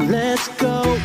Let's 0.00 0.48
go. 0.56 0.98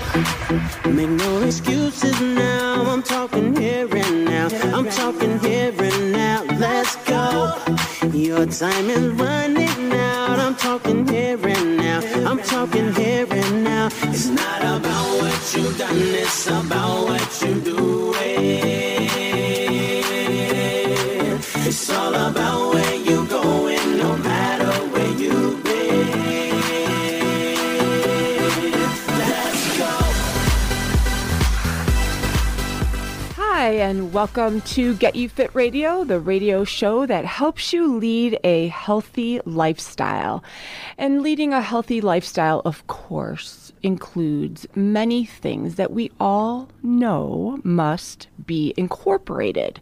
Make 0.89 1.09
no 1.09 1.41
excuses 1.43 2.19
now. 2.21 2.85
I'm 2.87 3.03
talking 3.03 3.55
here 3.55 3.87
and 3.95 4.25
now. 4.25 4.47
I'm 4.75 4.89
talking 4.89 5.37
here 5.39 5.73
and 5.77 6.11
now. 6.11 6.43
Let's 6.57 6.95
go. 7.05 7.53
Your 8.11 8.47
time 8.47 8.89
is 8.89 9.07
running 9.09 9.30
and 33.81 34.13
welcome 34.13 34.61
to 34.61 34.93
Get 34.97 35.15
You 35.15 35.27
Fit 35.27 35.49
Radio, 35.55 36.03
the 36.03 36.19
radio 36.19 36.63
show 36.63 37.07
that 37.07 37.25
helps 37.25 37.73
you 37.73 37.97
lead 37.97 38.39
a 38.43 38.67
healthy 38.67 39.41
lifestyle. 39.43 40.43
And 40.99 41.23
leading 41.23 41.51
a 41.51 41.63
healthy 41.63 41.99
lifestyle, 41.99 42.61
of 42.63 42.85
course, 42.85 43.73
includes 43.81 44.67
many 44.75 45.25
things 45.25 45.75
that 45.75 45.91
we 45.91 46.11
all 46.19 46.69
know 46.83 47.59
must 47.63 48.27
be 48.45 48.75
incorporated. 48.77 49.79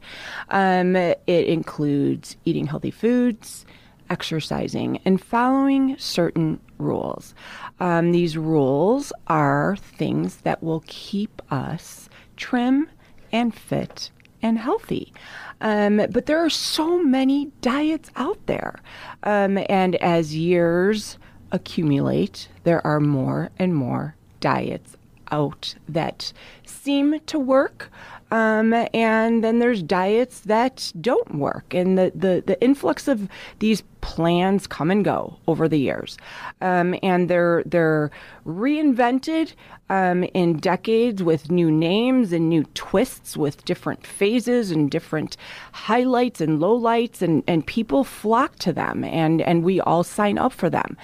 Um, 0.47 0.95
it 0.95 1.17
includes 1.27 2.37
eating 2.45 2.67
healthy 2.67 2.91
foods, 2.91 3.65
exercising, 4.09 5.01
and 5.03 5.21
following 5.21 5.97
certain 5.97 6.61
rules. 6.77 7.35
Um, 7.81 8.13
these 8.13 8.37
rules 8.37 9.11
are 9.27 9.75
things 9.75 10.37
that 10.37 10.63
will 10.63 10.85
keep 10.87 11.41
us 11.51 12.07
trim 12.37 12.87
and 13.31 13.53
fit 13.53 14.11
and 14.41 14.57
healthy. 14.57 15.13
Um, 15.61 15.97
but 16.11 16.25
there 16.25 16.43
are 16.43 16.49
so 16.49 17.03
many 17.03 17.51
diets 17.61 18.09
out 18.15 18.39
there. 18.45 18.79
Um, 19.23 19.59
and 19.67 19.95
as 19.95 20.35
years 20.35 21.17
accumulate, 21.51 22.47
there 22.63 22.85
are 22.85 22.99
more 22.99 23.49
and 23.59 23.75
more 23.75 24.15
diets 24.39 24.95
out 25.31 25.75
that 25.87 26.31
seem 26.65 27.19
to 27.27 27.37
work. 27.37 27.91
Um, 28.31 28.73
and 28.93 29.43
then 29.43 29.59
there's 29.59 29.81
diets 29.81 30.41
that 30.41 30.91
don't 31.01 31.35
work. 31.35 31.73
And 31.73 31.97
the, 31.97 32.11
the, 32.13 32.43
the 32.45 32.61
influx 32.61 33.07
of 33.07 33.27
these 33.59 33.81
plans 34.01 34.67
come 34.67 34.91
and 34.91 35.03
go 35.03 35.37
over 35.47 35.67
the 35.67 35.79
years. 35.79 36.17
Um, 36.61 36.95
and 37.01 37.29
they're, 37.29 37.63
they're 37.65 38.11
reinvented 38.45 39.53
um, 39.89 40.23
in 40.35 40.57
decades 40.57 41.23
with 41.23 41.49
new 41.49 41.71
names 41.71 42.31
and 42.31 42.49
new 42.49 42.63
twists 42.75 43.35
with 43.35 43.65
different 43.65 44.05
phases 44.05 44.69
and 44.69 44.91
different 44.91 45.35
highlights 45.71 46.39
and 46.39 46.59
lowlights. 46.59 47.21
And, 47.21 47.43
and 47.47 47.65
people 47.65 48.03
flock 48.03 48.57
to 48.59 48.71
them 48.71 49.03
and, 49.03 49.41
and 49.41 49.63
we 49.63 49.81
all 49.81 50.03
sign 50.03 50.37
up 50.37 50.53
for 50.53 50.69
them. 50.69 50.95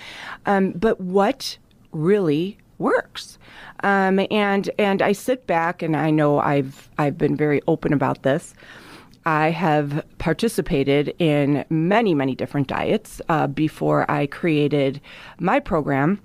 Um, 0.45 0.71
but 0.71 1.01
what 1.01 1.57
really 1.91 2.57
works. 2.77 3.37
Um, 3.83 4.25
and 4.31 4.69
and 4.79 5.01
I 5.01 5.11
sit 5.11 5.47
back 5.47 5.81
and 5.81 5.95
I 5.95 6.09
know 6.11 6.39
I've 6.39 6.89
I've 6.97 7.17
been 7.17 7.35
very 7.35 7.61
open 7.67 7.93
about 7.93 8.23
this. 8.23 8.53
I 9.25 9.49
have 9.49 10.05
participated 10.17 11.13
in 11.19 11.65
many 11.69 12.13
many 12.13 12.35
different 12.35 12.67
diets 12.67 13.21
uh, 13.29 13.47
before 13.47 14.09
I 14.09 14.27
created 14.27 15.01
my 15.39 15.59
program. 15.59 16.21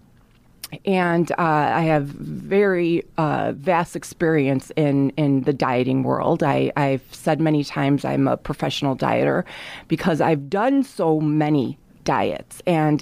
And 0.85 1.33
uh, 1.33 1.35
I 1.39 1.81
have 1.83 2.05
very 2.05 3.03
uh, 3.19 3.55
vast 3.57 3.97
experience 3.97 4.71
in, 4.77 5.11
in 5.17 5.43
the 5.43 5.53
dieting 5.53 6.05
world. 6.05 6.45
I, 6.45 6.71
I've 6.77 7.03
said 7.11 7.41
many 7.41 7.65
times 7.65 8.05
I'm 8.05 8.29
a 8.29 8.37
professional 8.37 8.97
dieter 8.97 9.45
because 9.89 10.21
I've 10.21 10.49
done 10.49 10.85
so 10.85 11.21
many 11.21 11.77
diets. 12.11 12.57
And 12.67 12.99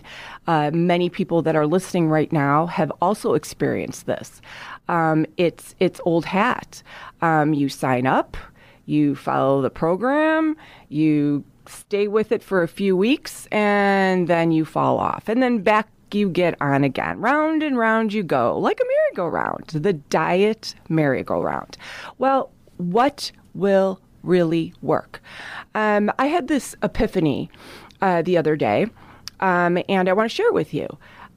uh, 0.46 0.70
many 0.74 1.08
people 1.08 1.40
that 1.42 1.56
are 1.56 1.66
listening 1.66 2.10
right 2.18 2.32
now 2.32 2.66
have 2.66 2.90
also 3.00 3.28
experienced 3.34 4.04
this. 4.06 4.28
Um, 4.88 5.26
it's 5.36 5.74
it's 5.78 6.00
old 6.04 6.24
hat. 6.24 6.82
Um, 7.22 7.54
you 7.54 7.68
sign 7.68 8.06
up, 8.06 8.36
you 8.86 9.14
follow 9.16 9.62
the 9.62 9.70
program, 9.70 10.56
you 10.88 11.44
stay 11.66 12.06
with 12.08 12.32
it 12.32 12.42
for 12.42 12.62
a 12.62 12.68
few 12.68 12.96
weeks, 12.96 13.48
and 13.50 14.28
then 14.28 14.52
you 14.52 14.64
fall 14.64 14.98
off, 14.98 15.28
and 15.28 15.42
then 15.42 15.62
back 15.62 15.88
you 16.14 16.30
get 16.30 16.54
on 16.60 16.84
again. 16.84 17.20
Round 17.20 17.62
and 17.62 17.76
round 17.76 18.12
you 18.12 18.22
go, 18.22 18.58
like 18.58 18.80
a 18.80 18.86
merry-go-round, 18.92 19.66
the 19.86 19.92
diet 19.92 20.74
merry-go-round. 20.88 21.76
Well, 22.18 22.50
what 22.78 23.30
will 23.54 24.00
really 24.22 24.72
work? 24.80 25.20
Um, 25.74 26.10
I 26.18 26.26
had 26.26 26.48
this 26.48 26.74
epiphany 26.82 27.50
uh, 28.00 28.22
the 28.22 28.36
other 28.36 28.56
day, 28.56 28.86
um, 29.40 29.78
and 29.88 30.08
I 30.08 30.12
want 30.12 30.30
to 30.30 30.34
share 30.34 30.48
it 30.48 30.54
with 30.54 30.72
you. 30.74 30.88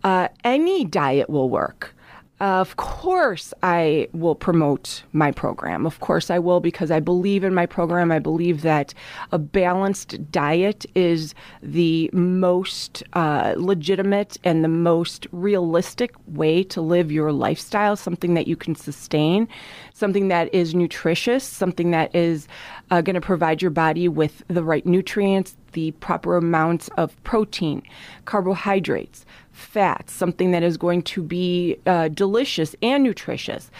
Uh, 0.03 0.29
any 0.43 0.85
diet 0.85 1.29
will 1.29 1.49
work. 1.49 1.93
Of 2.41 2.75
course, 2.75 3.53
I 3.61 4.07
will 4.13 4.33
promote 4.33 5.03
my 5.13 5.31
program. 5.31 5.85
Of 5.85 5.99
course, 5.99 6.31
I 6.31 6.39
will 6.39 6.59
because 6.59 6.89
I 6.89 6.99
believe 6.99 7.43
in 7.43 7.53
my 7.53 7.67
program. 7.67 8.11
I 8.11 8.17
believe 8.17 8.63
that 8.63 8.95
a 9.31 9.37
balanced 9.37 10.31
diet 10.31 10.87
is 10.95 11.35
the 11.61 12.09
most 12.13 13.03
uh, 13.13 13.53
legitimate 13.57 14.39
and 14.43 14.63
the 14.63 14.69
most 14.69 15.27
realistic 15.31 16.15
way 16.29 16.63
to 16.63 16.81
live 16.81 17.11
your 17.11 17.31
lifestyle, 17.31 17.95
something 17.95 18.33
that 18.33 18.47
you 18.47 18.55
can 18.55 18.73
sustain, 18.73 19.47
something 19.93 20.29
that 20.29 20.51
is 20.51 20.73
nutritious, 20.73 21.43
something 21.43 21.91
that 21.91 22.15
is 22.15 22.47
uh, 22.89 23.01
going 23.01 23.13
to 23.13 23.21
provide 23.21 23.61
your 23.61 23.69
body 23.69 24.07
with 24.07 24.41
the 24.47 24.63
right 24.63 24.87
nutrients, 24.87 25.55
the 25.73 25.91
proper 25.91 26.37
amounts 26.37 26.89
of 26.97 27.23
protein, 27.23 27.83
carbohydrates, 28.25 29.25
fats, 29.61 30.13
something 30.13 30.51
that 30.51 30.63
is 30.63 30.77
going 30.77 31.01
to 31.03 31.21
be 31.21 31.77
uh, 31.85 32.07
delicious 32.09 32.75
and 32.81 33.03
nutritious. 33.03 33.71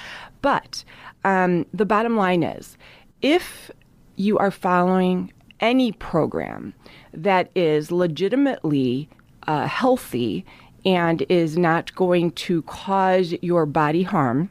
But 0.41 0.83
um, 1.23 1.65
the 1.73 1.85
bottom 1.85 2.15
line 2.15 2.43
is 2.43 2.77
if 3.21 3.71
you 4.15 4.37
are 4.37 4.51
following 4.51 5.31
any 5.59 5.91
program 5.91 6.73
that 7.13 7.51
is 7.55 7.91
legitimately 7.91 9.09
uh, 9.47 9.67
healthy 9.67 10.45
and 10.85 11.23
is 11.29 11.57
not 11.57 11.93
going 11.95 12.31
to 12.31 12.63
cause 12.63 13.33
your 13.41 13.65
body 13.65 14.03
harm, 14.03 14.49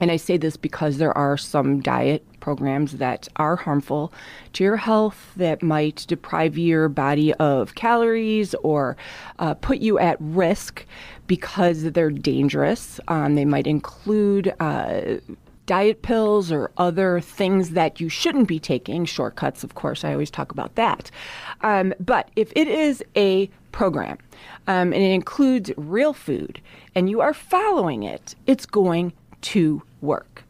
and 0.00 0.10
I 0.10 0.16
say 0.16 0.36
this 0.36 0.56
because 0.56 0.98
there 0.98 1.16
are 1.16 1.36
some 1.36 1.80
diet 1.80 2.24
programs 2.42 2.94
that 2.94 3.28
are 3.36 3.54
harmful 3.54 4.12
to 4.52 4.64
your 4.64 4.76
health, 4.76 5.32
that 5.36 5.62
might 5.62 6.04
deprive 6.08 6.58
your 6.58 6.88
body 6.88 7.32
of 7.34 7.76
calories 7.76 8.52
or 8.64 8.96
uh, 9.38 9.54
put 9.54 9.78
you 9.78 9.96
at 10.00 10.16
risk 10.18 10.84
because 11.28 11.84
they're 11.92 12.10
dangerous. 12.10 12.98
Um, 13.06 13.36
they 13.36 13.44
might 13.44 13.68
include 13.68 14.52
uh, 14.58 15.18
diet 15.66 16.02
pills 16.02 16.50
or 16.50 16.72
other 16.76 17.20
things 17.20 17.70
that 17.70 18.00
you 18.00 18.08
shouldn't 18.08 18.48
be 18.48 18.58
taking. 18.58 19.04
Shortcuts, 19.04 19.62
of 19.62 19.76
course, 19.76 20.04
I 20.04 20.12
always 20.12 20.30
talk 20.30 20.50
about 20.50 20.74
that. 20.74 21.12
Um, 21.60 21.94
but 22.00 22.28
if 22.34 22.52
it 22.56 22.66
is 22.66 23.04
a 23.14 23.48
program 23.70 24.18
um, 24.66 24.92
and 24.92 25.02
it 25.02 25.12
includes 25.12 25.70
real 25.76 26.12
food 26.12 26.60
and 26.96 27.08
you 27.08 27.20
are 27.20 27.32
following 27.32 28.02
it, 28.02 28.34
it's 28.48 28.66
going 28.66 29.12
to 29.42 29.80
work. 30.00 30.42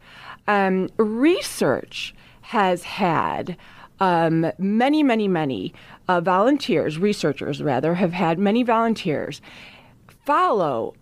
Um, 0.47 0.89
research 0.97 2.13
has 2.41 2.83
had 2.83 3.57
um, 3.99 4.51
many, 4.57 5.03
many, 5.03 5.27
many 5.27 5.73
uh, 6.07 6.21
volunteers, 6.21 6.97
researchers 6.97 7.61
rather, 7.61 7.95
have 7.95 8.13
had 8.13 8.37
many 8.37 8.63
volunteers 8.63 9.41
follow 10.25 10.93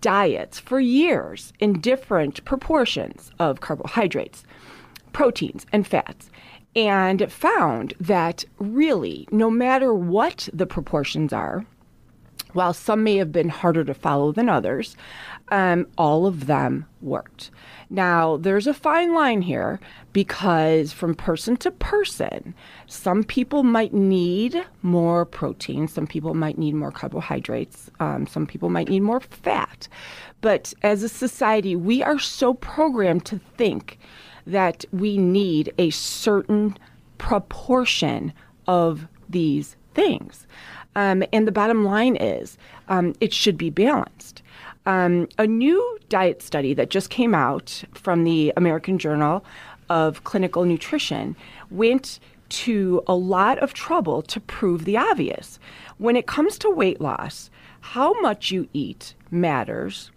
diets 0.00 0.58
for 0.58 0.80
years 0.80 1.52
in 1.58 1.80
different 1.80 2.44
proportions 2.44 3.30
of 3.38 3.60
carbohydrates, 3.60 4.44
proteins, 5.12 5.66
and 5.72 5.86
fats. 5.86 6.30
And 6.76 7.32
found 7.32 7.94
that 7.98 8.44
really, 8.58 9.26
no 9.32 9.50
matter 9.50 9.92
what 9.92 10.48
the 10.52 10.66
proportions 10.66 11.32
are, 11.32 11.66
while 12.54 12.72
some 12.72 13.04
may 13.04 13.16
have 13.16 13.32
been 13.32 13.48
harder 13.48 13.84
to 13.84 13.94
follow 13.94 14.32
than 14.32 14.48
others, 14.48 14.96
um, 15.50 15.86
all 15.98 16.26
of 16.26 16.46
them 16.46 16.86
worked. 17.00 17.50
Now, 17.88 18.36
there's 18.36 18.68
a 18.68 18.74
fine 18.74 19.14
line 19.14 19.42
here 19.42 19.80
because 20.12 20.92
from 20.92 21.14
person 21.14 21.56
to 21.58 21.70
person, 21.72 22.54
some 22.86 23.24
people 23.24 23.64
might 23.64 23.92
need 23.92 24.64
more 24.82 25.24
protein, 25.24 25.88
some 25.88 26.06
people 26.06 26.34
might 26.34 26.56
need 26.56 26.74
more 26.74 26.92
carbohydrates, 26.92 27.90
um, 27.98 28.26
some 28.26 28.46
people 28.46 28.70
might 28.70 28.88
need 28.88 29.00
more 29.00 29.20
fat. 29.20 29.88
But 30.40 30.72
as 30.82 31.02
a 31.02 31.08
society, 31.08 31.74
we 31.74 32.02
are 32.02 32.18
so 32.18 32.54
programmed 32.54 33.24
to 33.26 33.40
think 33.56 33.98
that 34.46 34.84
we 34.92 35.18
need 35.18 35.72
a 35.78 35.90
certain 35.90 36.76
proportion 37.18 38.32
of 38.66 39.06
these 39.28 39.76
things. 39.94 40.46
Um, 40.96 41.22
and 41.32 41.46
the 41.46 41.52
bottom 41.52 41.84
line 41.84 42.16
is 42.16 42.58
um, 42.88 43.14
it 43.20 43.32
should 43.32 43.56
be 43.56 43.70
balanced. 43.70 44.42
Um, 44.86 45.28
a 45.38 45.46
new 45.46 45.98
diet 46.08 46.42
study 46.42 46.74
that 46.74 46.90
just 46.90 47.10
came 47.10 47.34
out 47.34 47.84
from 47.92 48.24
the 48.24 48.52
American 48.56 48.98
Journal 48.98 49.44
of 49.88 50.24
Clinical 50.24 50.64
Nutrition 50.64 51.36
went 51.70 52.18
to 52.48 53.02
a 53.06 53.14
lot 53.14 53.58
of 53.58 53.74
trouble 53.74 54.22
to 54.22 54.40
prove 54.40 54.84
the 54.84 54.96
obvious. 54.96 55.58
When 55.98 56.16
it 56.16 56.26
comes 56.26 56.58
to 56.58 56.70
weight 56.70 57.00
loss, 57.00 57.50
how 57.80 58.20
much 58.20 58.50
you 58.50 58.68
eat 58.72 59.14
matters 59.30 60.10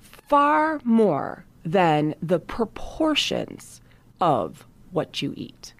far 0.00 0.80
more 0.84 1.44
than 1.64 2.14
the 2.22 2.38
proportions 2.38 3.80
of 4.20 4.66
what 4.90 5.22
you 5.22 5.34
eat. 5.36 5.74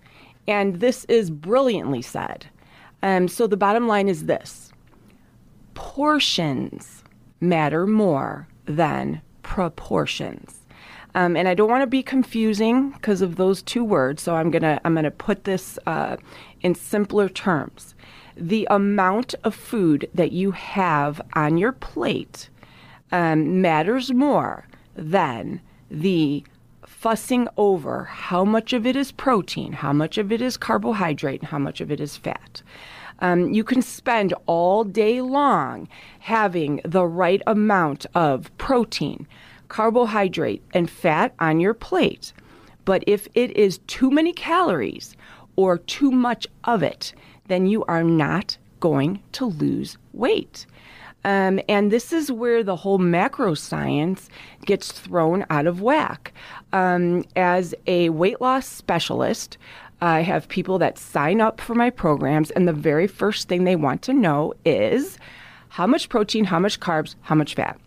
And 0.47 0.81
this 0.81 1.05
is 1.07 1.31
brilliantly 1.31 2.03
said. 2.03 2.47
Um, 3.03 3.29
so 3.29 3.47
the 3.47 3.57
bottom 3.57 3.87
line 3.87 4.09
is 4.09 4.27
this 4.27 4.73
portions 5.75 7.03
matter 7.41 7.87
more 7.87 8.49
than 8.67 9.21
proportions. 9.43 10.61
Um, 11.15 11.37
and 11.37 11.47
I 11.47 11.55
don't 11.55 11.69
want 11.69 11.83
to 11.83 11.87
be 11.87 12.03
confusing 12.03 12.91
because 12.93 13.21
of 13.21 13.37
those 13.37 13.63
two 13.63 13.85
words, 13.85 14.23
so 14.23 14.35
I'm 14.35 14.51
gonna 14.51 14.81
I'm 14.85 14.95
gonna 14.95 15.11
put 15.11 15.45
this 15.45 15.79
uh, 15.87 16.17
in 16.63 16.75
simpler 16.75 17.29
terms. 17.29 17.95
The 18.35 18.67
amount 18.71 19.35
of 19.45 19.55
food 19.55 20.09
that 20.15 20.33
you 20.33 20.53
have 20.53 21.21
on 21.35 21.59
your 21.59 21.73
plate 21.73 22.49
um, 23.11 23.61
matters 23.61 24.11
more 24.11 24.67
than 24.97 25.61
the 25.91 26.45
fussing 26.87 27.49
over 27.57 28.05
how 28.05 28.45
much 28.45 28.73
of 28.73 28.87
it 28.87 28.97
is 28.97 29.13
protein, 29.13 29.73
how 29.73 29.93
much 29.93 30.19
of 30.19 30.33
it 30.33 30.41
is 30.41 30.57
carbohydrate, 30.57 31.41
and 31.41 31.49
how 31.49 31.59
much 31.59 31.81
of 31.81 31.91
it 31.91 32.01
is 32.01 32.17
fat. 32.17 32.63
Um, 33.21 33.53
you 33.53 33.63
can 33.63 33.83
spend 33.83 34.35
all 34.47 34.83
day 34.85 35.21
long 35.21 35.89
having 36.19 36.81
the 36.85 37.07
right 37.07 37.43
amount 37.47 38.07
of 38.15 38.51
protein, 38.59 39.27
carbohydrate, 39.69 40.63
and 40.75 40.91
fat 40.91 41.35
on 41.39 41.61
your 41.61 41.75
plate. 41.75 42.33
But 42.85 43.05
if 43.07 43.29
it 43.35 43.57
is 43.57 43.79
too 43.87 44.11
many 44.11 44.33
calories 44.33 45.17
or 45.55 45.79
too 45.79 46.11
much 46.11 46.47
of 46.65 46.83
it, 46.83 47.15
then 47.47 47.67
you 47.67 47.85
are 47.85 48.03
not 48.03 48.57
going 48.81 49.23
to 49.33 49.47
lose 49.47 49.99
weight. 50.13 50.67
Um, 51.25 51.61
and 51.69 51.93
this 51.93 52.13
is 52.13 52.33
where 52.33 52.65
the 52.65 52.75
whole 52.75 52.99
macro 52.99 53.55
science 53.55 54.29
gets 54.65 54.93
thrown 54.93 55.45
out 55.51 55.67
of 55.67 55.81
whack. 55.81 56.33
Um, 56.73 57.25
as 57.37 57.75
a 57.87 58.09
weight 58.11 58.41
loss 58.41 58.67
specialist, 58.67 59.59
I 60.01 60.23
have 60.23 60.49
people 60.49 60.79
that 60.79 60.99
sign 60.99 61.41
up 61.41 61.61
for 61.61 61.75
my 61.75 61.91
programs, 61.91 62.51
and 62.51 62.67
the 62.67 62.73
very 62.73 63.07
first 63.07 63.49
thing 63.49 63.65
they 63.65 63.77
want 63.77 64.03
to 64.03 64.13
know 64.13 64.55
is 64.65 65.19
how 65.69 65.87
much 65.87 66.09
protein, 66.09 66.45
how 66.45 66.59
much 66.59 66.81
carbs, 66.81 67.15
how 67.21 67.35
much 67.35 67.55
fat. 67.55 67.79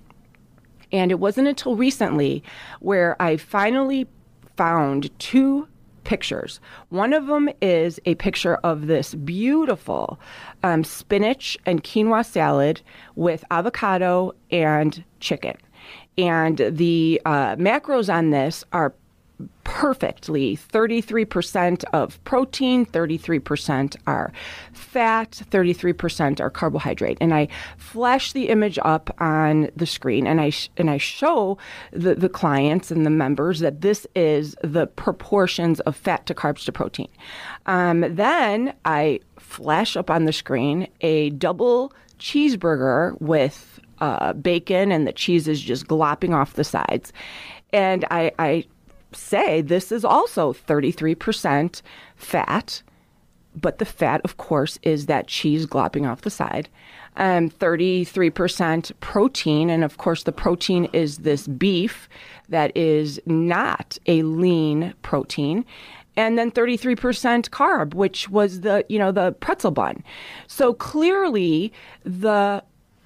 And 0.92 1.12
it 1.12 1.20
wasn't 1.20 1.48
until 1.48 1.76
recently 1.76 2.44
where 2.80 3.22
I 3.22 3.38
finally 3.38 4.08
found 4.56 5.18
two 5.20 5.68
pictures. 6.06 6.60
One 6.90 7.12
of 7.14 7.28
them 7.28 7.50
is 7.62 8.00
a 8.06 8.16
picture 8.16 8.56
of 8.58 8.88
this 8.88 9.14
beautiful 9.14 10.20
um, 10.64 10.84
spinach 10.84 11.58
and 11.66 11.84
quinoa 11.84 12.26
salad 12.26 12.82
with 13.16 13.44
avocado 13.52 14.34
and 14.52 15.04
chicken. 15.20 15.58
And 16.18 16.58
the 16.58 17.22
uh, 17.26 17.56
macros 17.56 18.14
on 18.14 18.30
this 18.30 18.64
are 18.72 18.94
perfectly 19.64 20.56
33% 20.56 21.84
of 21.92 22.24
protein, 22.24 22.86
33% 22.86 23.96
are 24.08 24.32
fat, 24.72 25.32
33% 25.52 26.40
are 26.40 26.50
carbohydrate. 26.50 27.18
And 27.20 27.34
I 27.34 27.50
flash 27.78 28.32
the 28.32 28.48
image 28.50 28.80
up 28.84 29.14
on 29.20 29.70
the 29.76 29.86
screen 29.86 30.28
and 30.28 30.40
I 30.40 30.52
sh- 30.52 30.70
and 30.78 30.90
I 30.90 30.98
show 30.98 31.58
the, 31.92 32.16
the 32.16 32.30
clients 32.30 32.92
and 32.92 33.06
the 33.06 33.10
members 33.10 33.60
that 33.60 33.82
this 33.82 34.08
is 34.16 34.56
the 34.64 34.88
proportions 34.88 35.80
of 35.82 35.96
fat 35.96 36.26
to 36.28 36.34
carbs 36.34 36.64
to 36.66 36.72
protein. 36.72 37.10
Um, 37.66 38.06
then 38.16 38.74
I 38.86 39.20
flash 39.40 39.98
up 39.98 40.10
on 40.10 40.26
the 40.26 40.34
screen 40.34 40.88
a 41.02 41.32
double 41.32 41.92
cheeseburger 42.20 43.20
with 43.20 43.80
uh, 44.00 44.34
bacon 44.34 44.92
and 44.92 45.08
the 45.08 45.14
cheese 45.14 45.48
is 45.48 45.62
just 45.62 45.88
glopping 45.88 46.34
off 46.34 46.54
the 46.54 46.64
sides. 46.64 47.14
And 47.74 48.06
I, 48.12 48.32
I 48.40 48.66
say 49.12 49.62
this 49.62 49.92
is 49.92 50.06
also 50.06 50.54
33% 50.54 51.82
fat, 52.16 52.82
but 53.56 53.80
the 53.80 53.86
fat, 53.86 54.22
of 54.24 54.38
course, 54.38 54.78
is 54.84 55.06
that 55.06 55.28
cheese 55.28 55.66
glopping 55.66 56.10
off 56.10 56.22
the 56.22 56.30
side. 56.30 56.70
Um, 57.18 57.50
33% 57.50 58.92
protein, 59.00 59.70
and 59.70 59.86
of 59.86 59.98
course, 59.98 60.24
the 60.24 60.34
protein 60.34 60.86
is 60.92 61.20
this 61.20 61.48
beef 61.48 62.10
that 62.50 62.76
is 62.76 63.22
not 63.26 63.98
a 64.06 64.22
lean 64.24 64.94
protein 65.02 65.66
and 66.18 66.38
then 66.38 66.52
33% 66.52 67.50
carb 67.50 67.94
which 67.94 68.30
was 68.30 68.62
the 68.62 68.86
you 68.90 68.98
know 68.98 69.12
the 69.12 69.34
pretzel 69.34 69.72
bun 69.72 70.04
so 70.48 70.74
clearly 70.74 71.72
the 72.04 72.64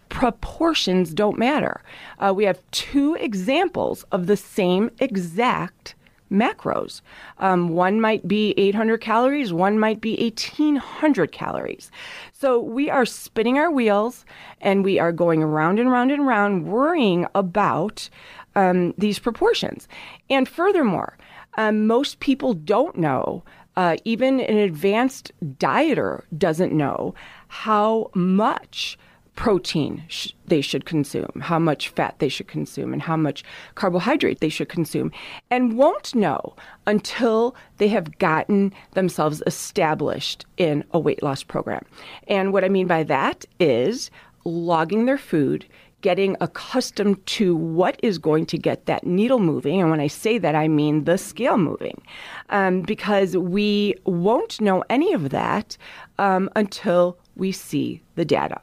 proportions 0.10 1.14
don't 1.14 1.38
matter 1.38 1.82
uh, 2.20 2.34
we 2.36 2.44
have 2.44 2.60
two 2.72 3.16
examples 3.16 4.04
of 4.12 4.28
the 4.28 4.38
same 4.38 4.90
exact 5.00 5.96
macros. 6.32 7.02
Um, 7.40 7.70
one 7.70 8.00
might 8.00 8.28
be 8.28 8.54
800 8.58 9.02
calories, 9.02 9.52
one 9.52 9.80
might 9.80 10.02
be 10.02 10.16
1800 10.18 11.32
calories. 11.32 11.92
So 12.34 12.60
we 12.60 12.90
are 12.90 13.06
spinning 13.06 13.58
our 13.58 13.72
wheels 13.72 14.26
and 14.62 14.84
we 14.84 15.00
are 15.00 15.12
going 15.12 15.42
around 15.42 15.80
and 15.80 15.92
round 15.92 16.12
and 16.12 16.26
round 16.26 16.68
worrying 16.68 17.26
about 17.36 18.10
um, 18.56 18.94
these 18.98 19.20
proportions. 19.20 19.88
And 20.30 20.48
furthermore, 20.48 21.18
um, 21.58 21.88
most 21.88 22.20
people 22.20 22.54
don't 22.54 22.98
know, 22.98 23.44
uh, 23.76 23.98
even 24.06 24.40
an 24.40 24.58
advanced 24.58 25.32
dieter 25.58 26.24
doesn't 26.38 26.74
know 26.74 27.16
how 27.48 28.12
much 28.14 28.98
protein 29.40 30.04
sh- 30.10 30.34
they 30.48 30.60
should 30.60 30.84
consume, 30.84 31.32
how 31.40 31.58
much 31.58 31.88
fat 31.88 32.14
they 32.20 32.28
should 32.28 32.50
consume, 32.50 32.92
and 32.92 33.02
how 33.02 33.16
much 33.16 33.42
carbohydrate 33.76 34.42
they 34.42 34.50
should 34.50 34.68
consume, 34.68 35.14
and 35.50 35.78
won't 35.78 36.14
know 36.14 36.54
until 36.86 37.56
they 37.78 37.88
have 37.88 38.18
gotten 38.18 38.74
themselves 38.96 39.42
established 39.48 40.46
in 40.58 40.84
a 40.92 41.00
weight 41.00 41.24
loss 41.24 41.42
program. 41.42 41.86
And 42.28 42.52
what 42.52 42.66
I 42.66 42.70
mean 42.70 42.86
by 42.86 43.04
that 43.04 43.46
is 43.62 44.12
logging 44.44 45.06
their 45.06 45.18
food, 45.18 45.66
getting 46.02 46.36
accustomed 46.42 47.26
to 47.26 47.56
what 47.56 47.98
is 48.04 48.18
going 48.18 48.46
to 48.46 48.58
get 48.58 48.88
that 48.88 49.06
needle 49.06 49.40
moving. 49.40 49.80
And 49.80 49.90
when 49.90 50.02
I 50.02 50.08
say 50.08 50.38
that, 50.38 50.54
I 50.54 50.68
mean 50.68 51.06
the 51.06 51.18
scale 51.18 51.58
moving, 51.58 52.02
um, 52.50 52.82
because 52.82 53.38
we 53.38 53.96
won't 54.04 54.60
know 54.60 54.84
any 54.90 55.14
of 55.14 55.30
that 55.30 55.78
um, 56.18 56.50
until 56.58 57.18
we 57.38 57.54
see 57.54 58.02
the 58.16 58.26
data. 58.26 58.60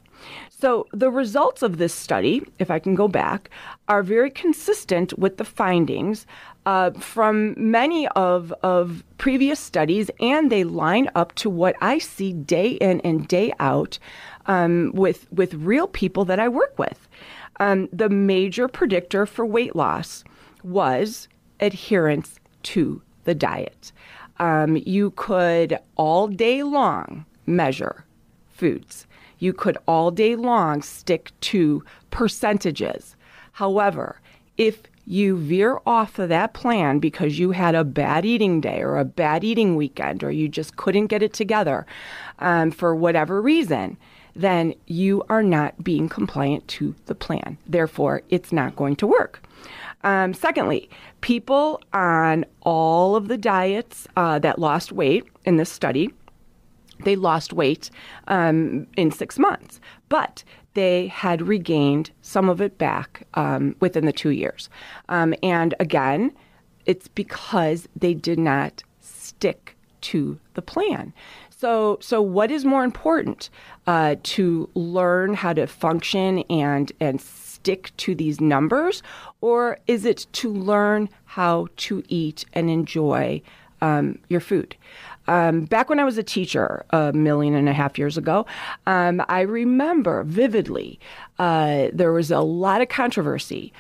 So, 0.59 0.87
the 0.91 1.11
results 1.11 1.63
of 1.63 1.77
this 1.77 1.93
study, 1.93 2.43
if 2.59 2.71
I 2.71 2.79
can 2.79 2.95
go 2.95 3.09
back, 3.09 3.51
are 3.89 4.03
very 4.03 4.31
consistent 4.31 5.13
with 5.19 5.37
the 5.37 5.45
findings 5.45 6.27
uh, 6.65 6.93
from 6.93 7.55
many 7.59 8.09
of, 8.09 8.55
of 8.63 9.05
previous 9.19 9.61
studies, 9.61 10.11
and 10.19 10.51
they 10.51 10.65
line 10.65 11.11
up 11.15 11.35
to 11.35 11.51
what 11.51 11.77
I 11.83 11.99
see 11.99 12.33
day 12.33 12.71
in 12.71 13.03
and 13.03 13.29
day 13.29 13.53
out 13.61 13.99
um, 14.47 14.93
with, 14.95 15.31
with 15.31 15.53
real 15.53 15.89
people 15.89 16.25
that 16.25 16.41
I 16.41 16.49
work 16.49 16.79
with. 16.79 17.07
Um, 17.61 17.91
the 17.93 18.09
major 18.09 18.67
predictor 18.67 19.27
for 19.27 19.45
weight 19.45 19.77
loss 19.77 20.25
was 20.63 21.29
adherence 21.61 22.41
to 22.63 23.03
the 23.25 23.35
diet. 23.35 23.93
Um, 24.39 24.79
you 24.87 25.11
could 25.11 25.79
all 25.97 26.29
day 26.29 26.63
long 26.63 27.27
measure 27.45 28.06
foods 28.57 29.07
you 29.39 29.53
could 29.53 29.79
all 29.87 30.11
day 30.11 30.37
long 30.37 30.83
stick 30.83 31.33
to 31.41 31.85
percentages. 32.11 33.17
However, 33.53 34.21
if 34.57 34.83
you 35.07 35.37
veer 35.37 35.79
off 35.87 36.19
of 36.19 36.29
that 36.31 36.53
plan 36.53 36.99
because 36.99 37.39
you 37.39 37.53
had 37.53 37.75
a 37.75 37.85
bad 37.85 38.25
eating 38.25 38.61
day 38.61 38.81
or 38.81 38.97
a 38.97 39.05
bad 39.05 39.45
eating 39.45 39.77
weekend 39.77 40.25
or 40.25 40.31
you 40.31 40.49
just 40.49 40.77
couldn't 40.77 41.07
get 41.07 41.23
it 41.23 41.33
together 41.33 41.87
um, 42.41 42.71
for 42.71 42.95
whatever 42.95 43.41
reason, 43.41 43.97
then 44.35 44.75
you 44.87 45.23
are 45.29 45.43
not 45.43 45.83
being 45.83 46.09
compliant 46.09 46.67
to 46.69 46.95
the 47.07 47.15
plan. 47.15 47.57
Therefore, 47.67 48.23
it's 48.31 48.53
not 48.53 48.77
going 48.77 48.97
to 48.97 49.07
work. 49.07 49.43
Um, 50.03 50.35
secondly, 50.35 50.91
people 51.21 51.81
on 51.93 52.45
all 52.63 53.17
of 53.17 53.29
the 53.29 53.39
diets 53.39 54.07
uh, 54.17 54.39
that 54.41 54.59
lost 54.59 54.93
weight 54.93 55.25
in 55.45 55.57
this 55.57 55.71
study 55.71 56.13
they 57.05 57.17
lost 57.17 57.53
weight 57.53 57.91
um, 58.29 58.87
in 58.97 59.11
six 59.11 59.39
months, 59.39 59.81
but 60.09 60.45
they 60.75 61.07
had 61.09 61.43
regained 61.43 62.11
some 62.23 62.49
of 62.49 62.61
it 62.61 62.79
back 62.79 63.27
um, 63.35 63.75
within 63.81 64.05
the 64.07 64.13
two 64.13 64.31
years. 64.31 64.69
Um, 65.09 65.35
and 65.43 65.75
again, 65.81 66.33
it's 66.85 67.09
because 67.09 67.89
they 67.97 68.15
did 68.15 68.39
not 68.39 68.83
stick 69.01 69.77
to 70.03 70.39
the 70.55 70.63
plan. 70.63 71.13
So, 71.51 71.99
so 72.01 72.21
what 72.21 72.51
is 72.51 72.65
more 72.65 72.85
important 72.85 73.49
uh, 73.87 74.17
to 74.23 74.69
learn 74.75 75.35
how 75.35 75.55
to 75.55 75.67
function 75.67 76.41
and 76.51 76.93
and 77.01 77.21
stick 77.21 77.93
to 77.97 78.15
these 78.15 78.41
numbers, 78.41 79.03
or 79.41 79.79
is 79.87 80.05
it 80.05 80.27
to 80.33 80.53
learn 80.53 81.09
how 81.25 81.67
to 81.77 82.03
eat 82.09 82.45
and 82.53 82.69
enjoy 82.71 83.41
um, 83.81 84.19
your 84.29 84.41
food? 84.41 84.77
Um, 85.29 85.65
back 85.65 85.89
when 85.89 85.99
I 85.99 86.05
was 86.05 86.19
a 86.19 86.23
teacher 86.23 86.85
a 86.91 87.13
million 87.13 87.55
and 87.55 87.69
a 87.69 87.73
half 87.73 87.99
years 87.99 88.17
ago, 88.17 88.47
um, 88.87 89.23
I 89.29 89.41
remember 89.41 90.25
vividly 90.25 91.01
uh, 91.39 91.89
there 91.93 92.13
was 92.13 92.31
a 92.31 92.41
lot 92.41 92.81
of 92.81 92.89
controversy 92.89 93.73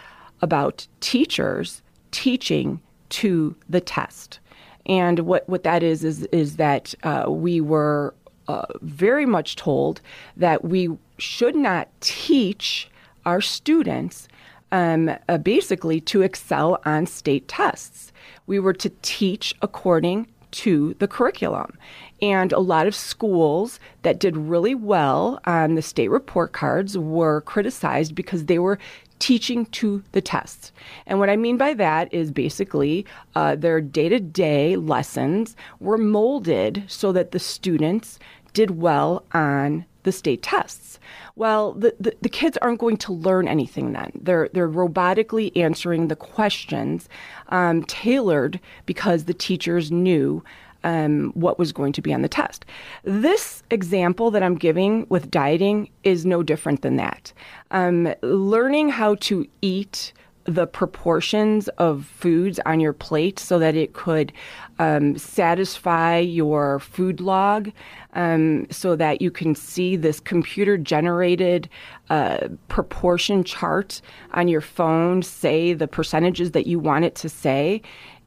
about 0.43 0.87
teachers 1.01 1.83
teaching 2.11 2.81
to 3.09 3.55
the 3.69 3.81
test. 3.81 4.41
And 4.87 5.21
what, 5.21 5.49
what 5.49 5.65
that 5.65 5.83
is, 5.83 6.05
is, 6.05 6.25
is 6.27 6.57
that 6.57 6.95
uh, 7.03 7.27
we 7.29 7.61
were 7.61 8.15
uh, 8.49 8.67
very 8.83 9.27
much 9.27 9.57
told 9.57 10.01
that 10.37 10.65
we 10.65 10.97
should 11.19 11.57
not 11.57 11.89
teach 12.01 12.89
our 13.25 13.41
students 13.41 14.29
um, 14.73 15.11
uh, 15.29 15.39
basically 15.39 16.01
to 16.03 16.23
excel 16.23 16.81
on 16.85 17.07
state 17.07 17.49
tests. 17.49 18.13
We 18.47 18.59
were 18.59 18.75
to 18.75 18.91
teach 19.03 19.55
according 19.63 20.29
to 20.53 20.95
the 20.99 21.09
curriculum. 21.09 21.77
And 22.23 22.53
a 22.53 22.61
lot 22.61 22.87
of 22.87 22.95
schools 22.95 23.79
that 24.03 24.21
did 24.21 24.37
really 24.37 24.75
well 24.75 25.41
on 25.45 25.75
the 25.75 25.83
state 25.83 26.09
report 26.09 26.53
cards 26.53 26.97
were 26.97 27.43
criticized 27.43 28.15
because 28.15 28.47
they 28.47 28.59
were 28.59 28.79
teaching 29.19 29.67
to 29.67 30.03
the 30.13 30.21
tests. 30.21 30.73
And 31.07 31.19
what 31.19 31.31
I 31.31 31.37
mean 31.37 31.57
by 31.57 31.75
that 31.75 32.13
is 32.13 32.31
basically 32.31 33.07
uh, 33.35 33.57
their 33.57 33.81
day 33.81 34.09
to 34.09 34.21
day 34.21 34.77
lessons 34.77 35.57
were 35.81 35.99
molded 35.99 36.85
so 36.87 37.13
that 37.13 37.31
the 37.31 37.39
students 37.39 38.19
did 38.53 38.71
well 38.71 39.25
on 39.33 39.85
the 40.07 40.13
state 40.13 40.41
tests. 40.41 40.99
Well, 41.35 41.73
the, 41.73 41.95
the, 42.01 42.17
the, 42.23 42.29
kids 42.29 42.57
aren't 42.63 42.79
going 42.79 42.97
to 42.99 43.13
learn 43.13 43.49
anything 43.49 43.93
then. 43.93 44.13
They're, 44.15 44.49
they're 44.53 44.69
robotically 44.69 45.55
answering 45.57 46.09
the 46.09 46.17
questions 46.17 47.09
um, 47.49 47.83
tailored 47.85 48.59
because 48.87 49.25
the 49.25 49.35
teachers 49.35 49.93
knew 49.93 50.43
um, 50.85 51.33
what 51.35 51.59
was 51.59 51.73
going 51.73 51.93
to 51.95 52.01
be 52.01 52.15
on 52.15 52.23
the 52.23 52.29
test. 52.29 52.65
This 53.03 53.65
example 53.71 54.31
that 54.31 54.43
I'm 54.43 54.55
giving 54.55 55.07
with 55.09 55.31
dieting 55.31 55.91
is 56.05 56.25
no 56.25 56.43
different 56.43 56.83
than 56.83 56.97
that. 56.97 57.33
Um, 57.73 58.15
learning 58.23 58.91
how 58.91 59.17
to 59.17 59.47
eat 59.61 60.13
the 60.47 60.67
proportions 60.67 61.69
of 61.71 62.07
foods 62.07 62.61
on 62.65 62.79
your 62.79 62.93
plate 62.93 63.39
so 63.39 63.59
that 63.59 63.75
it 63.75 63.95
could 63.95 64.33
um, 64.79 65.19
satisfy 65.19 66.19
your 66.19 66.79
food 66.79 67.21
log 67.21 67.73
um, 68.17 68.67
so 68.71 68.97
that 68.97 69.21
you 69.21 69.31
can 69.31 69.55
see 69.55 69.95
this 69.95 70.19
computer 70.19 70.77
generated 70.77 71.69
uh, 72.11 72.49
proportion 72.67 73.45
chart 73.45 74.01
on 74.33 74.49
your 74.49 74.63
phone 74.63 75.23
say 75.23 75.75
the 75.75 75.87
percentages 75.87 76.51
that 76.51 76.67
you 76.67 76.81
want 76.81 77.05
it 77.05 77.15
to 77.15 77.29
say 77.29 77.83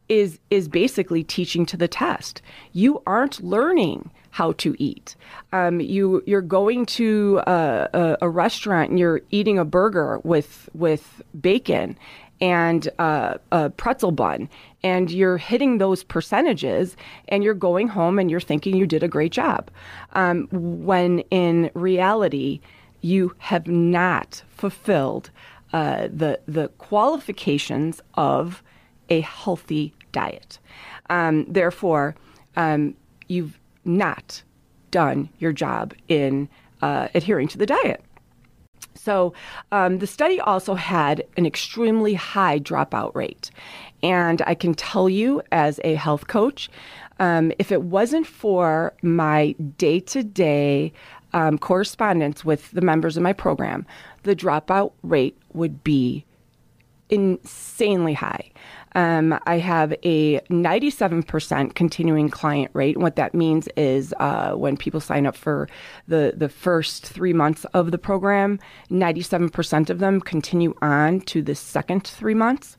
is 0.07 0.39
is 0.49 0.67
basically 0.67 1.23
teaching 1.23 1.65
to 1.65 1.77
the 1.77 1.87
test. 1.87 2.41
You 2.73 3.01
aren't 3.05 3.43
learning 3.43 4.09
how 4.31 4.53
to 4.53 4.75
eat. 4.79 5.15
Um, 5.53 5.79
you 5.79 6.23
you're 6.25 6.41
going 6.41 6.85
to 6.87 7.41
a, 7.47 7.89
a, 7.93 8.17
a, 8.21 8.29
restaurant 8.29 8.91
and 8.91 8.99
you're 8.99 9.21
eating 9.31 9.57
a 9.57 9.65
burger 9.65 10.19
with 10.23 10.69
with 10.73 11.21
bacon 11.39 11.97
and 12.41 12.89
uh, 12.99 13.35
a 13.51 13.69
pretzel 13.69 14.11
bun, 14.11 14.49
and 14.83 15.11
you're 15.11 15.37
hitting 15.37 15.77
those 15.77 16.03
percentages, 16.03 16.95
and 17.27 17.43
you're 17.43 17.53
going 17.53 17.87
home 17.87 18.19
and 18.19 18.31
you're 18.31 18.39
thinking 18.39 18.75
you 18.75 18.87
did 18.87 19.03
a 19.03 19.07
great 19.07 19.31
job, 19.31 19.69
um, 20.13 20.47
when 20.51 21.19
in 21.31 21.69
reality 21.73 22.61
you 23.01 23.35
have 23.37 23.67
not 23.67 24.43
fulfilled 24.49 25.31
uh, 25.73 26.07
the 26.11 26.39
the 26.47 26.67
qualifications 26.77 28.01
of 28.15 28.63
a 29.09 29.21
healthy 29.21 29.93
diet. 30.11 30.59
Um, 31.09 31.45
therefore, 31.47 32.15
um, 32.55 32.95
you've 33.27 33.59
not 33.85 34.43
done 34.91 35.29
your 35.39 35.51
job 35.51 35.93
in 36.07 36.49
uh, 36.81 37.07
adhering 37.13 37.47
to 37.49 37.57
the 37.57 37.65
diet. 37.65 38.03
So, 39.09 39.33
um, 39.71 39.97
the 39.97 40.05
study 40.05 40.39
also 40.39 40.75
had 40.75 41.25
an 41.35 41.47
extremely 41.47 42.13
high 42.13 42.59
dropout 42.59 43.15
rate. 43.15 43.49
And 44.03 44.43
I 44.45 44.53
can 44.53 44.75
tell 44.75 45.09
you, 45.09 45.41
as 45.51 45.79
a 45.83 45.95
health 45.95 46.27
coach, 46.27 46.69
um, 47.17 47.51
if 47.57 47.71
it 47.71 47.81
wasn't 47.81 48.27
for 48.27 48.93
my 49.01 49.55
day 49.79 49.99
to 50.01 50.21
day 50.21 50.93
correspondence 51.59 52.45
with 52.45 52.69
the 52.69 52.81
members 52.81 53.17
of 53.17 53.23
my 53.23 53.33
program, 53.33 53.83
the 54.21 54.35
dropout 54.35 54.91
rate 55.01 55.35
would 55.53 55.83
be 55.83 56.23
insanely 57.09 58.13
high. 58.13 58.51
Um, 58.95 59.39
I 59.45 59.59
have 59.59 59.93
a 60.03 60.39
97% 60.49 61.75
continuing 61.75 62.29
client 62.29 62.71
rate. 62.73 62.97
What 62.97 63.15
that 63.17 63.33
means 63.33 63.67
is 63.77 64.13
uh, 64.19 64.53
when 64.53 64.77
people 64.77 64.99
sign 64.99 65.25
up 65.27 65.35
for 65.35 65.69
the, 66.07 66.33
the 66.35 66.49
first 66.49 67.05
three 67.05 67.33
months 67.33 67.65
of 67.73 67.91
the 67.91 67.97
program, 67.97 68.59
97% 68.89 69.89
of 69.89 69.99
them 69.99 70.19
continue 70.21 70.73
on 70.81 71.21
to 71.21 71.41
the 71.41 71.55
second 71.55 72.05
three 72.05 72.33
months. 72.33 72.77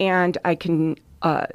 And 0.00 0.36
I 0.44 0.56
can 0.56 0.96
uh, 1.22 1.46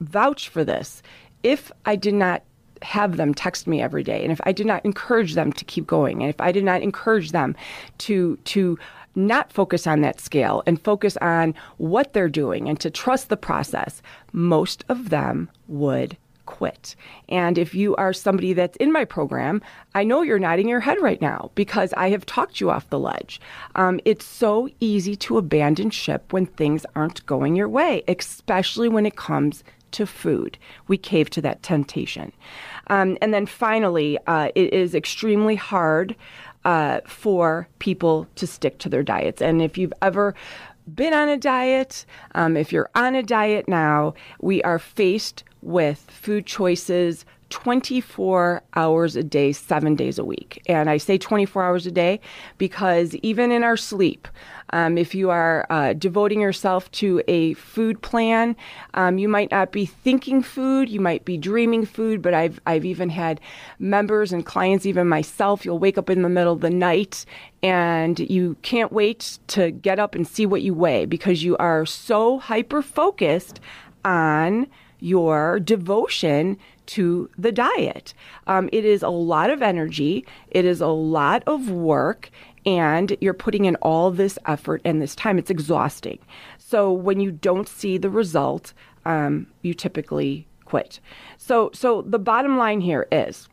vouch 0.00 0.48
for 0.48 0.64
this. 0.64 1.02
If 1.42 1.72
I 1.86 1.96
did 1.96 2.14
not 2.14 2.42
have 2.82 3.16
them 3.16 3.34
text 3.34 3.66
me 3.66 3.82
every 3.82 4.04
day 4.04 4.22
and 4.22 4.30
if 4.30 4.40
i 4.44 4.52
did 4.52 4.64
not 4.64 4.84
encourage 4.84 5.34
them 5.34 5.52
to 5.52 5.64
keep 5.64 5.84
going 5.84 6.22
and 6.22 6.30
if 6.30 6.40
i 6.40 6.52
did 6.52 6.62
not 6.62 6.80
encourage 6.80 7.32
them 7.32 7.56
to 7.98 8.36
to 8.44 8.78
not 9.18 9.52
focus 9.52 9.86
on 9.86 10.00
that 10.00 10.20
scale 10.20 10.62
and 10.66 10.80
focus 10.80 11.16
on 11.18 11.54
what 11.76 12.12
they're 12.12 12.28
doing 12.28 12.68
and 12.68 12.80
to 12.80 12.90
trust 12.90 13.28
the 13.28 13.36
process, 13.36 14.00
most 14.32 14.84
of 14.88 15.10
them 15.10 15.50
would 15.66 16.16
quit. 16.46 16.96
And 17.28 17.58
if 17.58 17.74
you 17.74 17.94
are 17.96 18.14
somebody 18.14 18.54
that's 18.54 18.76
in 18.78 18.90
my 18.90 19.04
program, 19.04 19.60
I 19.94 20.02
know 20.04 20.22
you're 20.22 20.38
nodding 20.38 20.66
your 20.66 20.80
head 20.80 20.96
right 21.02 21.20
now 21.20 21.50
because 21.54 21.92
I 21.92 22.08
have 22.08 22.24
talked 22.24 22.58
you 22.58 22.70
off 22.70 22.88
the 22.88 22.98
ledge. 22.98 23.38
Um, 23.74 24.00
it's 24.06 24.24
so 24.24 24.70
easy 24.80 25.14
to 25.16 25.36
abandon 25.36 25.90
ship 25.90 26.32
when 26.32 26.46
things 26.46 26.86
aren't 26.96 27.26
going 27.26 27.54
your 27.54 27.68
way, 27.68 28.02
especially 28.08 28.88
when 28.88 29.04
it 29.04 29.16
comes 29.16 29.62
to 29.90 30.06
food. 30.06 30.56
We 30.86 30.96
cave 30.96 31.28
to 31.30 31.42
that 31.42 31.62
temptation. 31.62 32.32
Um, 32.88 33.18
and 33.20 33.34
then 33.34 33.46
finally, 33.46 34.18
uh, 34.26 34.50
it 34.54 34.72
is 34.72 34.94
extremely 34.94 35.54
hard 35.54 36.16
uh, 36.64 37.00
for 37.06 37.68
people 37.78 38.26
to 38.36 38.46
stick 38.46 38.78
to 38.78 38.88
their 38.88 39.02
diets. 39.02 39.40
And 39.40 39.62
if 39.62 39.78
you've 39.78 39.92
ever 40.02 40.34
been 40.94 41.12
on 41.12 41.28
a 41.28 41.36
diet, 41.36 42.04
um, 42.34 42.56
if 42.56 42.72
you're 42.72 42.90
on 42.94 43.14
a 43.14 43.22
diet 43.22 43.68
now, 43.68 44.14
we 44.40 44.62
are 44.62 44.78
faced 44.78 45.44
with 45.62 45.98
food 46.10 46.46
choices 46.46 47.24
24 47.50 48.62
hours 48.74 49.16
a 49.16 49.22
day, 49.22 49.52
seven 49.52 49.94
days 49.94 50.18
a 50.18 50.24
week. 50.24 50.62
And 50.66 50.90
I 50.90 50.98
say 50.98 51.16
24 51.18 51.62
hours 51.62 51.86
a 51.86 51.90
day 51.90 52.20
because 52.58 53.14
even 53.16 53.50
in 53.50 53.64
our 53.64 53.76
sleep, 53.76 54.28
um, 54.70 54.98
if 54.98 55.14
you 55.14 55.30
are 55.30 55.66
uh, 55.70 55.92
devoting 55.92 56.40
yourself 56.40 56.90
to 56.92 57.22
a 57.28 57.54
food 57.54 58.00
plan, 58.02 58.56
um, 58.94 59.18
you 59.18 59.28
might 59.28 59.50
not 59.50 59.72
be 59.72 59.86
thinking 59.86 60.42
food, 60.42 60.88
you 60.88 61.00
might 61.00 61.24
be 61.24 61.36
dreaming 61.36 61.86
food, 61.86 62.22
but 62.22 62.34
I've, 62.34 62.60
I've 62.66 62.84
even 62.84 63.08
had 63.10 63.40
members 63.78 64.32
and 64.32 64.44
clients, 64.44 64.86
even 64.86 65.08
myself, 65.08 65.64
you'll 65.64 65.78
wake 65.78 65.98
up 65.98 66.10
in 66.10 66.22
the 66.22 66.28
middle 66.28 66.52
of 66.52 66.60
the 66.60 66.70
night 66.70 67.24
and 67.62 68.18
you 68.18 68.56
can't 68.62 68.92
wait 68.92 69.38
to 69.48 69.70
get 69.70 69.98
up 69.98 70.14
and 70.14 70.26
see 70.26 70.46
what 70.46 70.62
you 70.62 70.74
weigh 70.74 71.06
because 71.06 71.42
you 71.42 71.56
are 71.56 71.84
so 71.86 72.38
hyper 72.38 72.82
focused 72.82 73.60
on 74.04 74.66
your 75.00 75.60
devotion 75.60 76.58
to 76.86 77.28
the 77.36 77.52
diet. 77.52 78.14
Um, 78.46 78.68
it 78.72 78.84
is 78.84 79.02
a 79.02 79.10
lot 79.10 79.50
of 79.50 79.62
energy, 79.62 80.26
it 80.50 80.64
is 80.64 80.80
a 80.80 80.88
lot 80.88 81.42
of 81.46 81.70
work, 81.70 82.30
and 82.68 83.16
you're 83.22 83.32
putting 83.32 83.64
in 83.64 83.76
all 83.76 84.10
this 84.10 84.38
effort 84.44 84.82
and 84.84 85.00
this 85.00 85.14
time. 85.14 85.38
It's 85.38 85.50
exhausting. 85.50 86.18
So 86.58 86.92
when 86.92 87.18
you 87.18 87.30
don't 87.32 87.66
see 87.66 87.96
the 87.96 88.10
result, 88.10 88.74
um, 89.06 89.46
you 89.62 89.72
typically 89.72 90.46
quit. 90.66 91.00
So, 91.38 91.70
so 91.72 92.02
the 92.02 92.18
bottom 92.18 92.58
line 92.58 92.82
here 92.82 93.08
is 93.10 93.48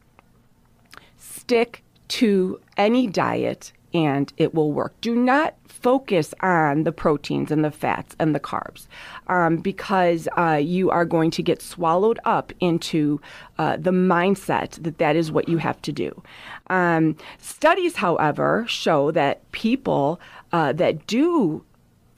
stick 1.15 1.81
to 2.09 2.59
any 2.75 3.07
diet 3.07 3.71
and 3.95 4.33
it 4.35 4.53
will 4.53 4.73
work. 4.73 4.93
Do 4.99 5.15
not 5.15 5.55
focus 5.67 6.33
on 6.41 6.83
the 6.83 6.91
proteins 6.91 7.49
and 7.49 7.63
the 7.63 7.71
fats 7.71 8.13
and 8.19 8.35
the 8.35 8.39
carbs 8.39 8.87
um, 9.27 9.57
because 9.57 10.27
uh, 10.37 10.59
you 10.61 10.91
are 10.91 11.05
going 11.05 11.31
to 11.31 11.41
get 11.41 11.61
swallowed 11.61 12.19
up 12.25 12.51
into 12.59 13.21
uh, 13.57 13.77
the 13.77 13.91
mindset 13.91 14.71
that 14.83 14.97
that 14.97 15.15
is 15.15 15.31
what 15.31 15.47
you 15.47 15.57
have 15.57 15.81
to 15.83 15.93
do. 15.93 16.21
Um, 16.67 17.15
studies, 17.37 17.95
however, 17.95 18.65
show 18.67 19.11
that 19.11 19.49
people 19.53 20.19
uh, 20.51 20.73
that 20.73 21.07
do 21.07 21.63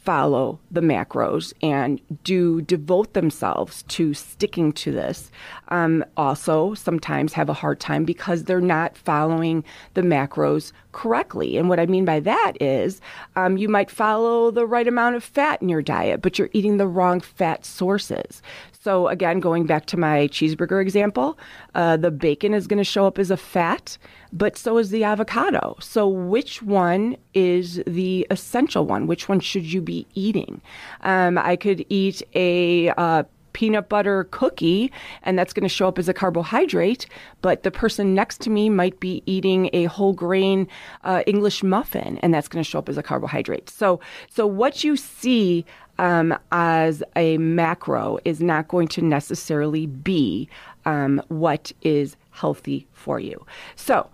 follow 0.08 0.58
the 0.72 0.80
macros 0.80 1.52
and 1.62 2.00
do 2.24 2.62
devote 2.62 3.12
themselves 3.12 3.84
to 3.90 4.14
sticking 4.14 4.72
to 4.72 4.90
this 4.90 5.30
um, 5.68 6.02
also 6.16 6.74
sometimes 6.76 7.34
have 7.34 7.50
a 7.50 7.54
hard 7.54 7.82
time 7.82 8.06
because 8.06 8.46
they're 8.46 8.62
not 8.62 8.96
following 8.96 9.66
the 9.96 10.02
macros 10.02 10.72
correctly. 10.94 11.58
And 11.58 11.68
what 11.68 11.80
I 11.80 11.88
mean 11.88 12.06
by 12.06 12.22
that 12.22 12.54
is 12.62 13.02
um, 13.36 13.58
you 13.58 13.68
might 13.68 13.92
follow 13.92 14.50
the 14.50 14.66
right 14.66 14.88
amount 14.88 15.18
of 15.18 15.26
fat 15.26 15.62
in 15.62 15.68
your 15.68 15.82
diet, 15.82 16.22
but 16.22 16.40
you're 16.40 16.50
eating 16.54 16.78
the 16.78 16.88
wrong 16.88 17.20
fat 17.20 17.66
sources. 17.66 18.42
So, 18.88 19.10
again, 19.10 19.42
going 19.42 19.66
back 19.66 19.86
to 19.88 19.98
my 19.98 20.30
cheeseburger 20.30 20.82
example, 20.82 21.38
uh, 21.76 21.98
the 21.98 22.10
bacon 22.10 22.54
is 22.54 22.68
going 22.68 22.78
to 22.78 22.86
show 22.86 23.06
up 23.06 23.20
as 23.20 23.30
a 23.30 23.36
fat, 23.36 23.98
but 24.32 24.56
so 24.56 24.78
is 24.78 24.92
the 24.92 25.04
avocado. 25.04 25.76
So, 25.82 26.08
which 26.08 26.62
one 26.64 27.18
is 27.34 27.84
the 27.86 28.26
essential 28.32 28.86
one? 28.86 29.06
Which 29.06 29.28
one 29.28 29.42
should 29.42 29.66
you 29.66 29.82
be 29.82 30.08
eating? 30.16 30.62
Um, 31.02 31.38
I 31.38 31.58
could 31.58 31.86
eat 31.90 32.22
a 32.34 32.92
uh, 32.92 33.24
peanut 33.52 33.90
butter 33.90 34.26
cookie, 34.32 34.90
and 35.24 35.38
that's 35.38 35.52
going 35.52 35.68
to 35.68 35.70
show 35.70 35.90
up 35.90 36.00
as 36.00 36.08
a 36.08 36.14
carbohydrate. 36.14 37.08
But 37.42 37.64
the 37.64 37.72
person 37.72 38.16
next 38.16 38.40
to 38.42 38.50
me 38.50 38.70
might 38.70 39.02
be 39.02 39.22
eating 39.26 39.70
a 39.74 39.86
whole 39.86 40.14
grain 40.14 40.66
uh, 41.04 41.24
English 41.28 41.62
muffin, 41.62 42.20
and 42.20 42.34
that's 42.34 42.48
going 42.48 42.64
to 42.64 42.70
show 42.70 42.80
up 42.80 42.88
as 42.88 42.98
a 42.98 43.04
carbohydrate. 43.04 43.70
So, 43.70 44.00
so 44.30 44.48
what 44.48 44.86
you 44.86 44.96
see 44.96 45.66
um, 46.00 46.38
as 46.52 47.04
a 47.16 47.38
macro 47.38 48.18
is 48.26 48.42
not 48.42 48.68
going 48.68 48.88
to 48.90 49.02
necessarily 49.02 49.86
be 49.86 50.50
um, 50.86 51.22
what 51.28 51.72
is 51.82 52.16
healthy 52.32 52.88
for 52.94 53.20
you. 53.20 53.46
So, 53.76 54.10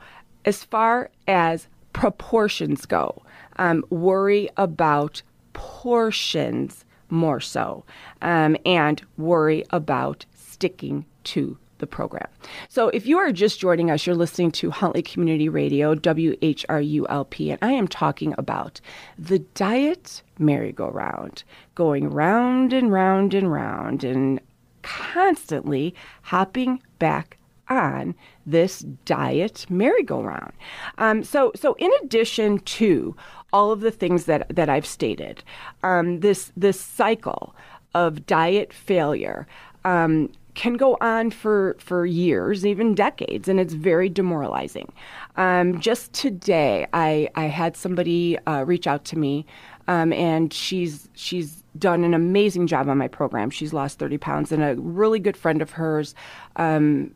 as 0.45 0.63
far 0.63 1.09
as 1.27 1.67
proportions 1.93 2.85
go, 2.85 3.23
um, 3.57 3.85
worry 3.89 4.49
about 4.57 5.21
portions 5.53 6.85
more 7.09 7.39
so, 7.39 7.85
um, 8.21 8.57
and 8.65 9.01
worry 9.17 9.63
about 9.69 10.25
sticking 10.33 11.05
to 11.25 11.57
the 11.83 11.87
program. 11.87 12.27
So 12.69 12.87
if 12.89 13.05
you 13.05 13.17
are 13.17 13.33
just 13.33 13.59
joining 13.59 13.91
us, 13.91 14.07
you're 14.07 14.15
listening 14.15 14.51
to 14.53 14.71
Huntley 14.71 15.01
Community 15.01 15.49
Radio, 15.49 15.95
WHRULP, 15.95 17.49
and 17.51 17.59
I 17.61 17.71
am 17.73 17.89
talking 17.89 18.33
about 18.37 18.79
the 19.19 19.39
diet 19.39 20.23
merry-go-round, 20.39 21.43
going 21.75 22.09
round 22.09 22.71
and 22.71 22.89
round 22.89 23.33
and 23.33 23.51
round 23.51 24.05
and 24.05 24.39
constantly 24.81 25.93
hopping 26.21 26.81
back 26.99 27.37
on 27.69 28.15
this 28.45 28.79
diet 29.03 29.65
merry-go-round. 29.69 30.53
Um, 30.97 31.23
so, 31.23 31.51
so 31.55 31.73
in 31.79 31.91
addition 32.01 32.59
to 32.59 33.15
all 33.51 33.71
of 33.71 33.81
the 33.81 33.91
things 33.91 34.25
that, 34.25 34.47
that 34.55 34.69
I've 34.69 34.85
stated, 34.85 35.43
um, 35.83 36.21
this 36.21 36.51
this 36.55 36.79
cycle 36.79 37.55
of 37.93 38.25
diet 38.25 38.73
failure, 38.73 39.47
um, 39.85 40.31
can 40.55 40.74
go 40.74 40.98
on 41.01 41.31
for, 41.31 41.75
for 41.79 42.05
years, 42.05 42.65
even 42.65 42.95
decades, 42.95 43.48
and 43.48 43.60
it's 43.60 43.74
very 43.74 44.10
demoralizing. 44.10 44.91
Um, 45.36 45.79
just 45.79 46.13
today, 46.13 46.88
I, 46.93 47.29
I 47.36 47.45
had 47.45 47.75
somebody 47.75 48.38
uh, 48.45 48.63
reach 48.63 48.88
out 48.88 49.05
to 49.05 49.17
me, 49.17 49.45
um, 49.88 50.13
and 50.13 50.53
she's 50.53 51.10
she's 51.13 51.63
done 51.77 52.03
an 52.03 52.13
amazing 52.13 52.67
job 52.67 52.88
on 52.88 52.98
my 52.98 53.07
program. 53.07 53.50
She's 53.50 53.74
lost 53.74 54.00
30 54.00 54.17
pounds, 54.17 54.51
and 54.51 54.63
a 54.63 54.75
really 54.75 55.19
good 55.19 55.36
friend 55.36 55.62
of 55.62 55.72
hers 55.72 56.15
um, 56.55 57.13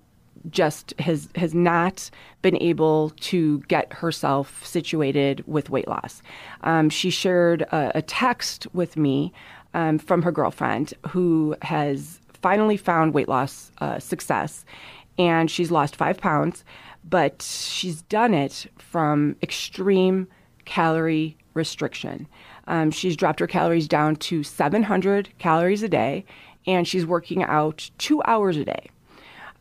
just 0.50 0.94
has 1.00 1.30
has 1.36 1.54
not 1.54 2.10
been 2.42 2.58
able 2.62 3.12
to 3.22 3.60
get 3.62 3.92
herself 3.94 4.66
situated 4.66 5.44
with 5.48 5.70
weight 5.70 5.88
loss. 5.88 6.22
Um, 6.62 6.90
she 6.90 7.10
shared 7.10 7.64
a, 7.64 7.92
a, 7.96 8.02
text 8.02 8.68
with 8.74 8.98
me 8.98 9.34
um, 9.74 9.98
from 10.00 10.22
her 10.22 10.32
girlfriend 10.32 10.94
who 11.10 11.56
has 11.62 12.20
finally 12.48 12.78
found 12.78 13.14
weight 13.14 13.28
loss 13.28 13.74
uh, 13.80 14.00
success, 14.00 14.64
and 15.18 15.52
she's 15.52 15.70
lost 15.70 15.98
five 15.98 16.18
pounds, 16.18 16.64
but 17.04 17.42
she's 17.42 18.04
done 18.04 18.34
it 18.34 18.68
from 18.78 19.36
extreme 19.44 20.26
calorie 20.64 21.36
restriction. 21.56 22.26
Um, 22.68 22.90
she's 22.90 23.18
dropped 23.18 23.42
her 23.42 23.48
calories 23.48 23.86
down 23.86 24.16
to 24.28 24.44
700 24.44 25.28
calories 25.40 25.84
a 25.84 25.90
day, 25.90 26.24
and 26.66 26.88
she's 26.88 27.06
working 27.06 27.44
out 27.44 27.92
two 27.98 28.22
hours 28.24 28.56
a 28.56 28.64
day. 28.64 28.90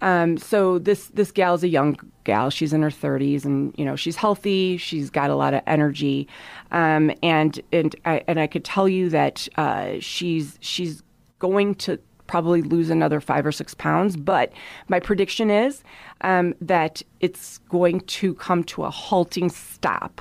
Um, 0.00 0.38
so 0.38 0.78
this 0.78 1.08
this 1.08 1.32
gal 1.32 1.54
is 1.54 1.64
a 1.64 1.68
young 1.68 1.98
gal. 2.22 2.50
She's 2.50 2.72
in 2.72 2.82
her 2.82 2.90
30s, 2.90 3.44
and 3.44 3.74
you 3.76 3.84
know 3.84 3.96
she's 3.96 4.14
healthy. 4.14 4.76
She's 4.76 5.10
got 5.10 5.28
a 5.28 5.34
lot 5.34 5.54
of 5.54 5.62
energy, 5.66 6.28
um, 6.70 7.10
and 7.20 7.60
and 7.72 7.96
I, 8.04 8.22
and 8.28 8.38
I 8.38 8.46
could 8.46 8.64
tell 8.64 8.88
you 8.88 9.08
that 9.10 9.48
uh, 9.56 9.94
she's 9.98 10.56
she's 10.60 11.02
going 11.40 11.74
to 11.74 11.98
probably 12.26 12.62
lose 12.62 12.90
another 12.90 13.20
five 13.20 13.46
or 13.46 13.52
six 13.52 13.74
pounds. 13.74 14.16
But 14.16 14.52
my 14.88 15.00
prediction 15.00 15.50
is 15.50 15.82
um, 16.20 16.54
that 16.60 17.02
it's 17.20 17.58
going 17.68 18.00
to 18.00 18.34
come 18.34 18.64
to 18.64 18.84
a 18.84 18.90
halting 18.90 19.50
stop. 19.50 20.20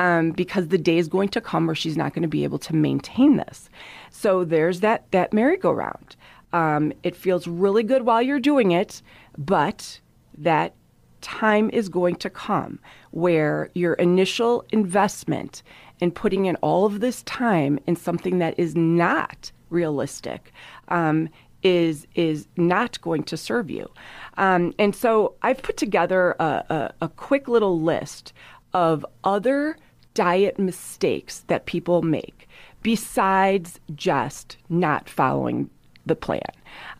Um, 0.00 0.30
because 0.30 0.68
the 0.68 0.78
day 0.78 0.98
is 0.98 1.08
going 1.08 1.28
to 1.30 1.40
come 1.40 1.66
where 1.66 1.74
she's 1.74 1.96
not 1.96 2.14
going 2.14 2.22
to 2.22 2.28
be 2.28 2.44
able 2.44 2.60
to 2.60 2.72
maintain 2.72 3.36
this. 3.36 3.68
So 4.10 4.44
there's 4.44 4.78
that 4.78 5.10
that 5.10 5.32
merry-go-round. 5.32 6.14
Um, 6.52 6.92
it 7.02 7.16
feels 7.16 7.48
really 7.48 7.82
good 7.82 8.02
while 8.02 8.22
you're 8.22 8.38
doing 8.38 8.70
it, 8.70 9.02
but 9.36 10.00
that 10.36 10.74
time 11.20 11.68
is 11.70 11.88
going 11.88 12.14
to 12.16 12.30
come 12.30 12.78
where 13.10 13.70
your 13.74 13.94
initial 13.94 14.64
investment 14.70 15.64
in 16.00 16.12
putting 16.12 16.46
in 16.46 16.54
all 16.56 16.86
of 16.86 17.00
this 17.00 17.22
time 17.24 17.78
in 17.88 17.96
something 17.96 18.38
that 18.38 18.56
is 18.56 18.76
not 18.76 19.50
realistic 19.70 20.52
um, 20.88 21.28
is 21.62 22.06
is 22.14 22.46
not 22.56 23.00
going 23.00 23.24
to 23.24 23.36
serve 23.36 23.70
you. 23.70 23.88
Um, 24.36 24.74
and 24.78 24.94
so 24.94 25.34
I've 25.42 25.62
put 25.62 25.76
together 25.76 26.36
a, 26.38 26.64
a, 26.68 26.94
a 27.02 27.08
quick 27.08 27.48
little 27.48 27.80
list 27.80 28.32
of 28.72 29.04
other 29.24 29.76
diet 30.14 30.58
mistakes 30.58 31.40
that 31.46 31.66
people 31.66 32.02
make 32.02 32.48
besides 32.82 33.80
just 33.94 34.56
not 34.68 35.08
following 35.08 35.68
the 36.06 36.16
plan. 36.16 36.40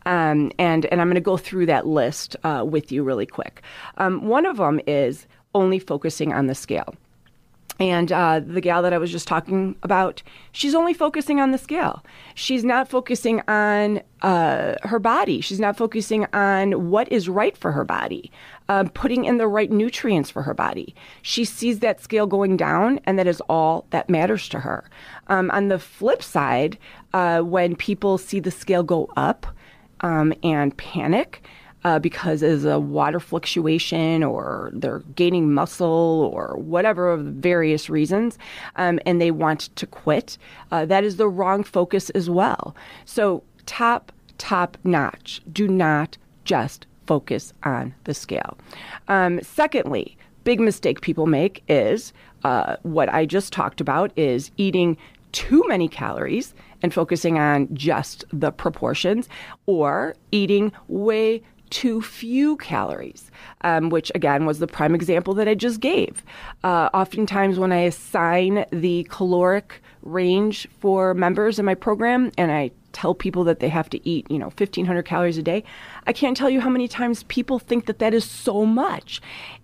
Um, 0.07 0.53
and, 0.59 0.87
and 0.87 1.01
I'm 1.01 1.09
going 1.09 1.15
to 1.15 1.21
go 1.21 1.37
through 1.37 1.67
that 1.67 1.87
list 1.87 2.37
uh, 2.45 2.65
with 2.69 2.93
you 2.93 3.03
really 3.03 3.27
quick. 3.27 3.63
Um, 3.97 4.27
one 4.27 4.47
of 4.47 4.59
them 4.59 4.81
is 4.87 5.27
only 5.55 5.79
focusing 5.79 6.33
on 6.33 6.47
the 6.47 6.55
scale. 6.55 6.95
And 7.81 8.11
uh, 8.11 8.41
the 8.41 8.61
gal 8.61 8.83
that 8.83 8.93
I 8.93 8.99
was 8.99 9.13
just 9.13 9.29
talking 9.29 9.77
about, 9.83 10.23
she's 10.51 10.75
only 10.75 10.95
focusing 10.95 11.41
on 11.41 11.53
the 11.53 11.59
scale. 11.59 12.05
She's 12.35 12.65
not 12.65 12.89
focusing 12.89 13.41
on 13.47 14.01
uh, 14.23 14.75
her 14.83 14.99
body. 14.99 15.41
She's 15.41 15.61
not 15.61 15.77
focusing 15.77 16.27
on 16.33 16.91
what 16.91 17.11
is 17.13 17.29
right 17.29 17.57
for 17.57 17.71
her 17.71 17.85
body, 17.85 18.33
uh, 18.69 18.85
putting 18.95 19.25
in 19.25 19.39
the 19.39 19.47
right 19.47 19.71
nutrients 19.71 20.29
for 20.29 20.43
her 20.43 20.55
body. 20.55 20.95
She 21.23 21.45
sees 21.45 21.79
that 21.79 22.01
scale 22.01 22.27
going 22.27 22.57
down, 22.57 22.99
and 23.05 23.17
that 23.17 23.29
is 23.29 23.41
all 23.43 23.87
that 23.91 24.11
matters 24.11 24.49
to 24.49 24.59
her. 24.59 24.85
Um, 25.29 25.49
on 25.53 25.69
the 25.69 25.79
flip 25.79 26.23
side, 26.23 26.79
uh, 27.13 27.43
when 27.43 27.77
people 27.77 28.19
see 28.19 28.41
the 28.41 28.51
scale 28.51 28.83
go 28.83 29.09
up 29.17 29.47
um, 30.01 30.35
and 30.43 30.77
panic, 30.77 31.43
uh, 31.85 31.99
because 31.99 32.43
as 32.43 32.65
a 32.65 32.79
water 32.79 33.21
fluctuation 33.21 34.23
or 34.23 34.71
they're 34.73 35.01
gaining 35.15 35.53
muscle 35.53 36.31
or 36.33 36.57
whatever 36.57 37.11
of 37.11 37.21
various 37.21 37.89
reasons, 37.89 38.39
um, 38.77 38.99
and 39.07 39.21
they 39.21 39.31
want 39.31 39.75
to 39.77 39.87
quit, 39.87 40.39
uh, 40.71 40.85
that 40.87 41.05
is 41.05 41.17
the 41.17 41.29
wrong 41.29 41.63
focus 41.63 42.11
as 42.11 42.29
well. 42.29 42.75
So, 43.05 43.43
top, 43.67 44.13
top 44.39 44.77
notch. 44.85 45.41
Do 45.53 45.69
not 45.69 46.17
just 46.45 46.87
focus 47.07 47.53
on 47.63 47.95
the 48.05 48.15
scale. 48.15 48.59
Um, 49.09 49.41
secondly, 49.43 50.17
big 50.45 50.61
mistake 50.61 51.01
people 51.01 51.27
make 51.27 51.63
is 51.69 52.13
uh, 52.45 52.77
what 52.83 53.13
I 53.13 53.27
just 53.27 53.53
talked 53.53 53.81
about 53.81 54.13
is 54.17 54.51
eating 54.57 54.97
too 55.33 55.63
many 55.69 55.89
calories 55.89 56.55
and 56.83 56.95
focusing 56.95 57.39
on 57.39 57.69
just 57.75 58.25
the 58.33 58.51
proportions 58.51 59.29
or 59.67 60.15
eating 60.33 60.73
way 60.89 61.43
too 61.71 62.03
few 62.03 62.57
calories, 62.57 63.31
um, 63.63 63.91
which 63.91 64.11
again 64.15 64.47
was 64.47 64.59
the 64.59 64.67
prime 64.67 64.95
example 64.95 65.35
that 65.35 65.49
I 65.49 65.55
just 65.55 65.81
gave. 65.81 66.25
Uh, 66.65 66.91
oftentimes, 66.95 67.59
when 67.59 67.73
I 67.73 67.81
assign 67.81 68.65
the 68.71 69.07
caloric 69.11 69.83
range 70.09 70.69
for 70.81 71.15
members 71.15 71.59
in 71.59 71.65
my 71.65 71.75
program 71.75 72.33
and 72.37 72.51
I 72.51 72.71
tell 72.93 73.15
people 73.15 73.45
that 73.45 73.61
they 73.61 73.69
have 73.69 73.91
to 73.91 74.09
eat, 74.09 74.29
you 74.31 74.39
know, 74.39 74.47
1500 74.47 75.03
calories 75.03 75.39
a 75.39 75.43
day, 75.43 75.63
I 76.07 76.13
can't 76.13 76.37
tell 76.37 76.51
you 76.51 76.61
how 76.61 76.71
many 76.71 76.89
times 76.89 77.23
people 77.25 77.59
think 77.59 77.87
that 77.87 77.99
that 77.99 78.15
is 78.15 78.25
so 78.25 78.65
much. 78.65 79.21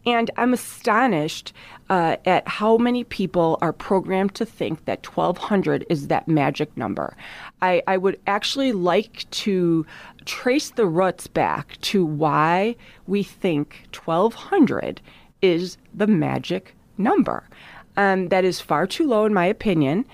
And 0.06 0.30
I'm 0.36 0.52
astonished 0.52 1.52
uh, 1.88 2.16
at 2.26 2.46
how 2.46 2.76
many 2.76 3.02
people 3.04 3.58
are 3.60 3.72
programmed 3.72 4.34
to 4.36 4.46
think 4.46 4.84
that 4.84 5.06
1200 5.06 5.86
is 5.88 6.08
that 6.08 6.28
magic 6.28 6.76
number. 6.76 7.16
I, 7.62 7.82
I 7.86 7.96
would 7.96 8.20
actually 8.26 8.72
like 8.72 9.28
to 9.30 9.86
trace 10.24 10.70
the 10.70 10.86
roots 10.86 11.26
back 11.26 11.80
to 11.82 12.04
why 12.04 12.76
we 13.06 13.22
think 13.22 13.88
1200 13.94 15.00
is 15.42 15.76
the 15.92 16.06
magic 16.06 16.74
number. 16.98 17.48
Um, 17.96 18.28
that 18.28 18.44
is 18.44 18.60
far 18.60 18.86
too 18.86 19.06
low, 19.06 19.24
in 19.24 19.32
my 19.32 19.46
opinion. 19.46 20.04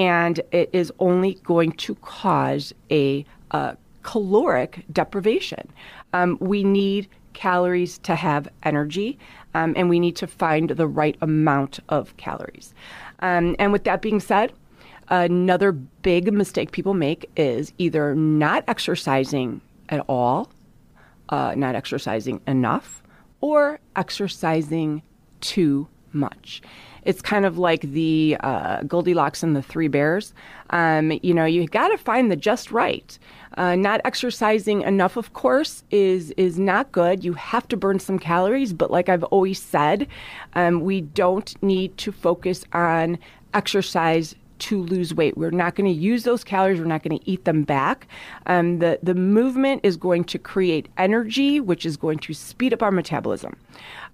And 0.00 0.40
it 0.50 0.70
is 0.72 0.90
only 0.98 1.34
going 1.44 1.72
to 1.72 1.94
cause 1.96 2.72
a, 2.90 3.24
caloric 4.02 4.82
deprivation. 4.90 5.70
Um, 6.14 6.38
we 6.40 6.64
need 6.64 7.06
calories 7.34 7.98
to 7.98 8.14
have 8.14 8.48
energy, 8.62 9.18
um, 9.52 9.74
and 9.76 9.90
we 9.90 10.00
need 10.00 10.16
to 10.16 10.26
find 10.26 10.70
the 10.70 10.86
right 10.86 11.18
amount 11.20 11.80
of 11.90 12.16
calories. 12.16 12.72
Um, 13.18 13.56
and 13.58 13.72
with 13.72 13.84
that 13.84 14.00
being 14.00 14.20
said, 14.20 14.54
another 15.08 15.72
big 15.72 16.32
mistake 16.32 16.72
people 16.72 16.94
make 16.94 17.28
is 17.36 17.74
either 17.76 18.14
not 18.14 18.64
exercising 18.68 19.60
at 19.90 20.02
all, 20.08 20.50
uh, 21.28 21.54
not 21.54 21.74
exercising 21.74 22.40
enough, 22.46 23.02
or 23.42 23.80
exercising 23.96 25.02
too 25.42 25.88
much. 26.12 26.62
It's 27.04 27.22
kind 27.22 27.44
of 27.44 27.58
like 27.58 27.82
the 27.82 28.36
uh, 28.40 28.82
Goldilocks 28.82 29.42
and 29.42 29.56
the 29.56 29.62
Three 29.62 29.88
Bears. 29.88 30.32
Um, 30.70 31.18
you 31.22 31.34
know, 31.34 31.44
you 31.44 31.66
got 31.66 31.88
to 31.88 31.98
find 31.98 32.30
the 32.30 32.36
just 32.36 32.70
right. 32.70 33.18
Uh, 33.56 33.74
not 33.74 34.00
exercising 34.04 34.82
enough, 34.82 35.16
of 35.16 35.32
course, 35.32 35.82
is 35.90 36.30
is 36.32 36.58
not 36.58 36.92
good. 36.92 37.24
You 37.24 37.32
have 37.34 37.66
to 37.68 37.76
burn 37.76 37.98
some 37.98 38.18
calories, 38.18 38.72
but 38.72 38.90
like 38.90 39.08
I've 39.08 39.24
always 39.24 39.60
said, 39.60 40.06
um, 40.54 40.80
we 40.80 41.00
don't 41.00 41.60
need 41.62 41.96
to 41.98 42.12
focus 42.12 42.64
on 42.72 43.18
exercise 43.52 44.36
to 44.60 44.82
lose 44.82 45.14
weight. 45.14 45.36
We're 45.36 45.50
not 45.50 45.74
going 45.74 45.92
to 45.92 45.98
use 45.98 46.24
those 46.24 46.44
calories. 46.44 46.78
We're 46.78 46.84
not 46.84 47.02
going 47.02 47.18
to 47.18 47.30
eat 47.30 47.44
them 47.44 47.64
back. 47.64 48.06
Um, 48.46 48.78
the 48.78 48.98
the 49.02 49.14
movement 49.14 49.80
is 49.82 49.96
going 49.96 50.24
to 50.24 50.38
create 50.38 50.88
energy, 50.96 51.60
which 51.60 51.84
is 51.84 51.96
going 51.96 52.18
to 52.20 52.34
speed 52.34 52.72
up 52.72 52.82
our 52.82 52.92
metabolism. 52.92 53.56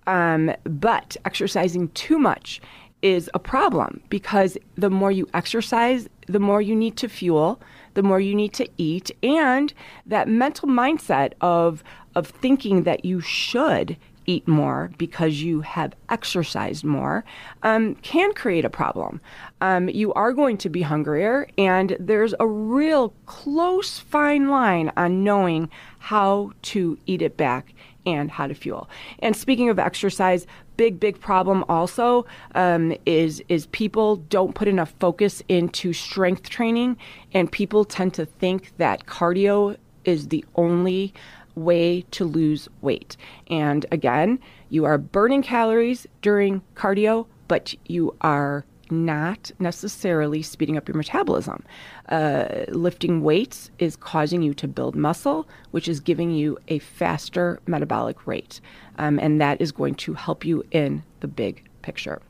Um, 0.07 0.53
but 0.65 1.17
exercising 1.25 1.89
too 1.89 2.19
much 2.19 2.61
is 3.03 3.31
a 3.35 3.39
problem 3.39 4.01
because 4.09 4.57
the 4.77 4.91
more 4.91 5.13
you 5.13 5.29
exercise, 5.35 6.09
the 6.27 6.41
more 6.41 6.63
you 6.63 6.75
need 6.75 6.97
to 6.97 7.09
fuel, 7.09 7.61
the 7.95 8.03
more 8.03 8.21
you 8.21 8.35
need 8.35 8.53
to 8.55 8.69
eat, 8.79 9.11
and 9.23 9.73
that 10.07 10.29
mental 10.29 10.69
mindset 10.69 11.33
of 11.41 11.83
of 12.15 12.29
thinking 12.29 12.85
that 12.85 13.05
you 13.05 13.21
should 13.21 13.97
eat 14.27 14.47
more 14.47 14.91
because 14.99 15.43
you 15.43 15.61
have 15.61 15.95
exercised 16.09 16.85
more 16.85 17.25
um, 17.63 17.95
can 17.97 18.33
create 18.35 18.65
a 18.65 18.71
problem. 18.71 19.21
Um, 19.61 19.89
you 19.89 20.13
are 20.15 20.33
going 20.33 20.59
to 20.59 20.69
be 20.69 20.83
hungrier, 20.83 21.49
and 21.57 21.97
there's 21.99 22.35
a 22.41 22.47
real 22.47 23.13
close, 23.27 23.99
fine 23.99 24.49
line 24.49 24.93
on 24.97 25.25
knowing 25.25 25.71
how 25.99 26.53
to 26.63 26.99
eat 27.07 27.23
it 27.23 27.37
back 27.37 27.75
and 28.05 28.31
how 28.31 28.47
to 28.47 28.55
fuel. 28.55 28.89
And 29.19 29.35
speaking 29.37 29.69
of 29.69 29.79
exercise, 29.79 30.47
big 30.77 31.01
big 31.01 31.19
problem 31.21 31.65
also 31.69 32.27
um, 32.55 32.95
is 33.07 33.43
is 33.49 33.67
people 33.67 34.17
don't 34.17 34.55
put 34.55 34.69
enough 34.69 34.95
focus 35.01 35.43
into 35.49 35.93
strength 35.93 36.49
training, 36.49 36.97
and 37.33 37.51
people 37.51 37.85
tend 37.85 38.15
to 38.15 38.27
think 38.27 38.73
that 38.79 39.07
cardio 39.07 39.77
is 40.05 40.29
the 40.29 40.45
only 40.55 41.13
way 41.57 42.03
to 42.13 42.25
lose 42.25 42.69
weight. 42.83 43.17
And 43.49 43.85
again, 43.91 44.39
you 44.69 44.85
are 44.85 44.99
burning 44.99 45.43
calories 45.43 46.07
during 46.23 46.63
cardio, 46.77 47.27
but 47.49 47.75
you 47.87 48.15
are 48.21 48.65
not 48.91 49.51
necessarily 49.59 50.43
speeding 50.43 50.77
up 50.77 50.87
your 50.87 50.97
metabolism. 50.97 51.65
Uh, 52.09 52.65
lifting 52.69 53.23
weights 53.23 53.71
is 53.79 53.97
causing 53.97 54.43
you 54.43 54.55
to 54.55 54.69
build 54.69 54.95
muscle, 54.95 55.49
which 55.73 55.89
is 55.89 55.99
giving 55.99 56.31
you 56.31 56.57
a 56.69 56.79
faster 56.79 57.59
metabolic 57.67 58.27
rate. 58.27 58.61
Um, 58.99 59.19
and 59.19 59.41
that 59.41 59.61
is 59.61 59.73
going 59.73 59.97
to 59.97 60.15
help 60.15 60.45
you 60.45 60.63
in 60.71 61.03
the 61.21 61.29
big 61.29 61.69
picture. 61.83 62.23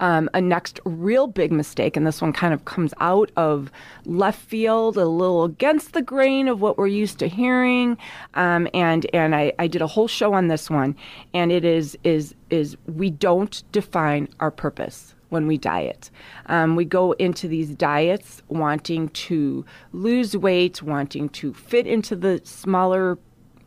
Um, 0.00 0.30
a 0.34 0.40
next 0.40 0.80
real 0.84 1.26
big 1.26 1.52
mistake, 1.52 1.96
and 1.96 2.06
this 2.06 2.22
one 2.22 2.32
kind 2.32 2.54
of 2.54 2.64
comes 2.64 2.94
out 3.00 3.30
of 3.36 3.70
left 4.04 4.40
field, 4.40 4.96
a 4.96 5.06
little 5.06 5.44
against 5.44 5.92
the 5.92 6.02
grain 6.02 6.48
of 6.48 6.60
what 6.60 6.78
we're 6.78 6.86
used 6.86 7.18
to 7.18 7.28
hearing. 7.28 7.96
Um, 8.34 8.68
and 8.74 9.06
and 9.12 9.34
I, 9.34 9.52
I 9.58 9.66
did 9.66 9.82
a 9.82 9.86
whole 9.86 10.08
show 10.08 10.32
on 10.32 10.48
this 10.48 10.70
one, 10.70 10.96
and 11.34 11.52
it 11.52 11.64
is 11.64 11.96
is 12.04 12.34
is 12.50 12.76
we 12.86 13.10
don't 13.10 13.62
define 13.72 14.28
our 14.40 14.50
purpose 14.50 15.14
when 15.30 15.46
we 15.46 15.56
diet. 15.56 16.10
Um, 16.46 16.76
we 16.76 16.84
go 16.84 17.12
into 17.12 17.48
these 17.48 17.70
diets 17.70 18.42
wanting 18.48 19.08
to 19.10 19.64
lose 19.92 20.36
weight, 20.36 20.82
wanting 20.82 21.28
to 21.30 21.54
fit 21.54 21.86
into 21.86 22.16
the 22.16 22.40
smaller 22.44 23.18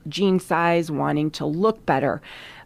jean 0.08 0.39
size, 0.39 0.92
wanting 0.92 1.32
to 1.32 1.46
look 1.46 1.86
better, 1.86 2.22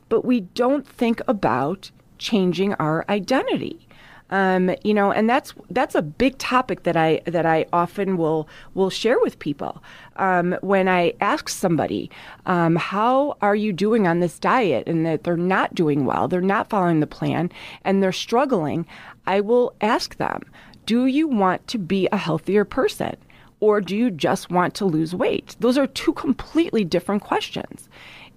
but 0.09 0.25
we 0.25 0.41
don't 0.41 0.87
think 0.87 1.21
about 1.27 1.91
changing 2.17 2.73
our 2.75 3.05
identity. 3.09 3.87
Um, 4.29 4.75
you 4.83 4.93
know, 4.93 5.11
and 5.11 5.29
that's 5.29 5.53
that's 5.69 5.95
a 5.95 6.01
big 6.01 6.37
topic 6.37 6.83
that 6.83 6.97
I 6.97 7.21
that 7.25 7.45
I 7.45 7.65
often 7.71 8.17
will 8.17 8.49
will 8.73 8.89
share 8.89 9.19
with 9.21 9.39
people. 9.39 9.81
Um, 10.17 10.57
when 10.61 10.89
I 10.89 11.13
ask 11.21 11.47
somebody, 11.47 12.11
um, 12.45 12.75
"How 12.75 13.37
are 13.41 13.55
you 13.55 13.71
doing 13.71 14.05
on 14.05 14.19
this 14.19 14.37
diet?" 14.37 14.87
and 14.87 15.05
that 15.05 15.23
they're 15.23 15.37
not 15.37 15.75
doing 15.75 16.05
well, 16.05 16.27
they're 16.27 16.41
not 16.41 16.69
following 16.69 16.99
the 16.99 17.07
plan, 17.07 17.51
and 17.85 18.03
they're 18.03 18.11
struggling, 18.11 18.85
I 19.25 19.39
will 19.39 19.73
ask 19.79 20.17
them, 20.17 20.41
"Do 20.85 21.05
you 21.05 21.27
want 21.27 21.65
to 21.69 21.77
be 21.77 22.09
a 22.11 22.17
healthier 22.17 22.65
person?" 22.65 23.15
Or 23.59 23.81
do 23.81 23.95
you 23.95 24.11
just 24.11 24.51
want 24.51 24.75
to 24.75 24.85
lose 24.85 25.15
weight? 25.15 25.55
Those 25.59 25.79
are 25.79 25.87
two 25.87 26.13
completely 26.13 26.83
different 26.83 27.23
questions. 27.23 27.89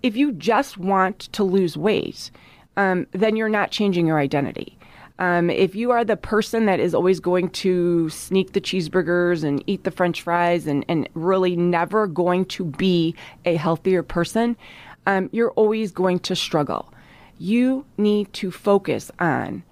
If 0.02 0.16
you 0.16 0.32
just 0.32 0.78
want 0.78 1.18
to 1.32 1.44
lose 1.44 1.76
weight, 1.76 2.30
um, 2.80 3.06
then 3.12 3.36
you're 3.36 3.50
not 3.50 3.70
changing 3.70 4.06
your 4.06 4.18
identity. 4.18 4.78
Um, 5.18 5.50
if 5.50 5.74
you 5.74 5.90
are 5.90 6.02
the 6.02 6.16
person 6.16 6.64
that 6.64 6.80
is 6.80 6.94
always 6.94 7.20
going 7.20 7.50
to 7.50 8.08
sneak 8.08 8.54
the 8.54 8.60
cheeseburgers 8.60 9.44
and 9.44 9.62
eat 9.66 9.84
the 9.84 9.90
french 9.90 10.22
fries 10.22 10.66
and, 10.66 10.82
and 10.88 11.06
really 11.12 11.56
never 11.56 12.06
going 12.06 12.46
to 12.46 12.64
be 12.64 13.14
a 13.44 13.56
healthier 13.56 14.02
person, 14.02 14.56
um, 15.06 15.28
you're 15.30 15.50
always 15.52 15.92
going 15.92 16.20
to 16.20 16.34
struggle. 16.34 16.90
You 17.36 17.84
need 17.98 18.32
to 18.34 18.50
focus 18.50 19.10
on 19.18 19.62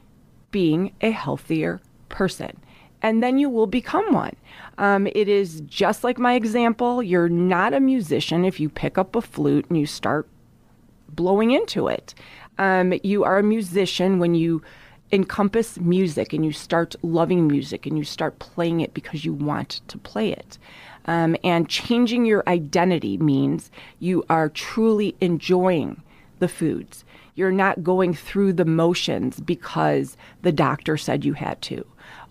being 0.51 0.93
a 1.01 1.11
healthier 1.11 1.81
person, 2.11 2.59
and 3.01 3.23
then 3.23 3.39
you 3.39 3.49
will 3.49 3.67
become 3.67 4.13
one. 4.13 4.37
Um, 4.77 5.07
it 5.07 5.29
is 5.29 5.63
just 5.63 6.05
like 6.05 6.19
my 6.19 6.35
example. 6.35 7.03
You're 7.03 7.31
not 7.31 7.73
a 7.73 7.81
musician 7.81 8.45
if 8.45 8.61
you 8.61 8.69
pick 8.69 8.99
up 8.99 9.17
a 9.17 9.23
flute 9.23 9.65
and 9.71 9.79
you 9.79 9.87
start 9.87 10.29
blowing 11.09 11.53
into 11.53 11.89
it. 11.89 12.15
Um, 12.59 12.95
you 13.03 13.25
are 13.25 13.39
a 13.39 13.43
musician 13.43 14.19
when 14.19 14.35
you 14.35 14.63
encompass 15.11 15.79
music 15.79 16.33
and 16.33 16.45
you 16.45 16.53
start 16.53 16.95
loving 17.03 17.47
music 17.47 17.87
and 17.87 17.97
you 17.97 18.05
start 18.05 18.39
playing 18.39 18.81
it 18.81 18.93
because 18.95 19.25
you 19.25 19.33
want 19.33 19.81
to 19.89 19.99
play 19.99 20.33
it. 20.33 20.59
Um, 21.07 21.37
and 21.43 21.69
changing 21.69 22.27
your 22.27 22.45
identity 22.47 23.17
means 23.17 23.71
you 23.99 24.25
are 24.29 24.51
truly 24.51 25.17
enjoying 25.21 26.03
the 26.39 26.49
foods. 26.49 27.05
You're 27.35 27.51
not 27.51 27.83
going 27.83 28.15
through 28.15 28.55
the 28.55 28.65
motions 28.65 29.41
because 29.41 30.17
the 30.43 30.53
doctor 30.53 30.97
said 30.97 31.25
you 31.25 31.33
had 31.33 31.63
to, 31.63 31.87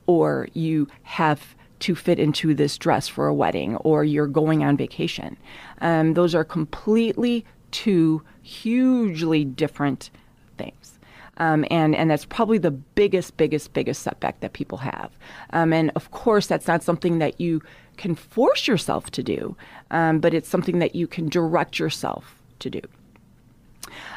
or 0.05 0.47
you 0.53 0.87
have 1.03 1.55
to 1.79 1.95
fit 1.95 2.19
into 2.19 2.53
this 2.53 2.77
dress 2.77 3.07
for 3.07 3.27
a 3.27 3.33
wedding, 3.33 3.75
or 3.77 4.03
you're 4.03 4.27
going 4.27 4.63
on 4.63 4.77
vacation. 4.77 5.37
Um, 5.81 6.13
those 6.13 6.35
are 6.35 6.43
completely 6.43 7.45
two 7.77 8.23
hugely 8.41 9.45
different 9.45 10.09
things. 10.57 10.97
Um, 11.37 11.63
and 11.69 11.95
and 11.95 12.09
that's 12.09 12.25
probably 12.25 12.57
the 12.57 12.71
biggest, 12.71 13.37
biggest, 13.37 13.73
biggest 13.73 14.01
setback 14.01 14.39
that 14.39 14.53
people 14.53 14.79
have. 14.79 15.11
Um, 15.51 15.71
and 15.71 15.91
of 15.95 16.09
course, 16.09 16.47
that's 16.47 16.67
not 16.67 16.81
something 16.81 17.19
that 17.19 17.39
you 17.39 17.61
can 17.97 18.15
force 18.15 18.67
yourself 18.67 19.11
to 19.11 19.21
do, 19.21 19.55
um, 19.91 20.19
but 20.19 20.33
it's 20.33 20.49
something 20.49 20.79
that 20.79 20.95
you 20.95 21.05
can 21.05 21.29
direct 21.29 21.77
yourself 21.77 22.41
to 22.59 22.69
do. 22.71 22.81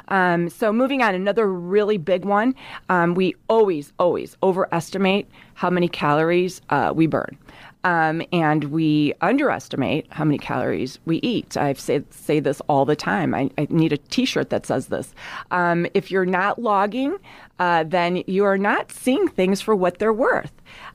Um, 0.08 0.48
so 0.48 0.72
moving 0.72 1.02
on, 1.02 1.14
another 1.14 1.46
really 1.46 1.98
big 1.98 2.24
one. 2.24 2.54
Um, 2.88 3.14
we 3.14 3.34
always, 3.48 3.92
always 3.98 4.36
overestimate 4.42 5.28
how 5.54 5.70
many 5.70 5.88
calories 5.88 6.62
uh, 6.70 6.92
we 6.94 7.06
burn. 7.06 7.36
Um, 7.82 8.22
and 8.32 8.64
we 8.64 9.14
underestimate 9.22 10.06
how 10.12 10.24
many 10.24 10.38
calories 10.38 10.98
we 11.06 11.16
eat. 11.18 11.56
I 11.56 11.72
say 11.74 12.02
say 12.10 12.38
this 12.38 12.60
all 12.68 12.84
the 12.84 12.96
time. 12.96 13.34
I, 13.34 13.50
I 13.56 13.66
need 13.70 13.92
a 13.92 13.96
T-shirt 13.96 14.50
that 14.50 14.66
says 14.66 14.88
this. 14.88 15.14
Um, 15.50 15.86
if 15.94 16.10
you're 16.10 16.26
not 16.26 16.60
logging, 16.60 17.16
uh, 17.58 17.84
then 17.84 18.22
you 18.26 18.44
are 18.44 18.58
not 18.58 18.92
seeing 18.92 19.28
things 19.28 19.60
for 19.60 19.74
what 19.74 19.98
they're 19.98 20.12
worth. 20.12 20.52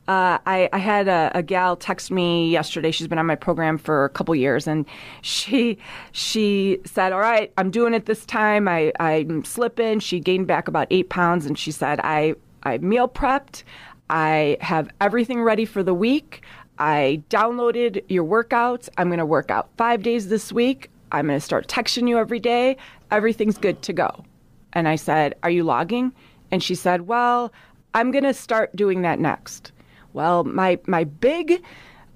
Uh, 0.08 0.38
I, 0.45 0.69
I, 0.71 0.78
had 0.78 1.08
a, 1.08 1.32
a, 1.34 1.41
gal 1.41 1.76
text 1.76 2.12
me 2.12 2.50
yesterday. 2.50 2.91
She's 2.91 3.08
been 3.08 3.17
on 3.17 3.26
my 3.26 3.36
program 3.36 3.80
for 3.80 4.06
a 4.06 4.10
couple 4.10 4.36
years, 4.36 4.67
and 4.67 4.86
she 5.21 5.80
she 6.12 6.80
said, 6.86 7.12
"All 7.12 7.19
right, 7.19 7.52
I'm 7.58 7.71
doing 7.71 7.95
it 7.95 8.06
this 8.06 8.24
time. 8.26 8.67
I, 8.67 8.91
I'm 9.00 9.43
slipping." 9.43 10.00
She 10.00 10.19
gained 10.19 10.45
back 10.45 10.67
about 10.67 10.88
eight 10.91 11.10
pounds, 11.10 11.48
and 11.48 11.58
she 11.58 11.71
said, 11.71 12.00
"I 12.04 12.36
I 12.63 12.78
meal 12.78 13.08
prepped." 13.08 13.63
I 14.10 14.58
have 14.62 14.89
everything 15.02 15.41
ready 15.41 15.65
for 15.65 15.82
the 15.82 15.93
week. 15.93 16.43
I 16.77 17.23
downloaded 17.29 18.03
your 18.09 18.25
workouts. 18.25 18.89
I'm 18.97 19.07
going 19.07 19.19
to 19.19 19.25
work 19.25 19.49
out 19.49 19.69
five 19.77 20.03
days 20.03 20.27
this 20.27 20.51
week. 20.51 20.89
I'm 21.11 21.27
going 21.27 21.39
to 21.39 21.45
start 21.45 21.67
texting 21.67 22.09
you 22.09 22.17
every 22.17 22.39
day. 22.39 22.77
Everything's 23.11 23.57
good 23.57 23.81
to 23.83 23.93
go. 23.93 24.25
And 24.73 24.88
I 24.88 24.95
said, 24.95 25.35
Are 25.43 25.49
you 25.49 25.63
logging? 25.63 26.11
And 26.51 26.61
she 26.61 26.75
said, 26.75 27.07
Well, 27.07 27.51
I'm 27.93 28.11
going 28.11 28.25
to 28.25 28.33
start 28.33 28.75
doing 28.75 29.01
that 29.03 29.19
next. 29.19 29.71
Well, 30.13 30.43
my 30.43 30.79
my 30.85 31.05
big 31.05 31.63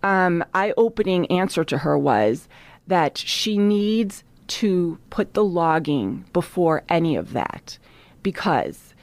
um, 0.03 0.43
eye-opening 0.53 1.25
answer 1.27 1.63
to 1.65 1.77
her 1.77 1.97
was 1.97 2.47
that 2.87 3.17
she 3.17 3.57
needs 3.57 4.23
to 4.47 4.97
put 5.09 5.33
the 5.33 5.43
logging 5.43 6.25
before 6.33 6.83
any 6.89 7.15
of 7.15 7.33
that, 7.33 7.77
because 8.23 8.93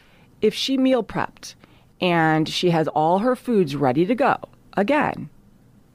if 0.42 0.54
she 0.54 0.76
meal 0.76 1.04
prepped 1.04 1.54
and 2.00 2.48
she 2.48 2.70
has 2.70 2.88
all 2.88 3.20
her 3.20 3.36
foods 3.36 3.76
ready 3.76 4.04
to 4.04 4.14
go, 4.14 4.36
again, 4.76 5.30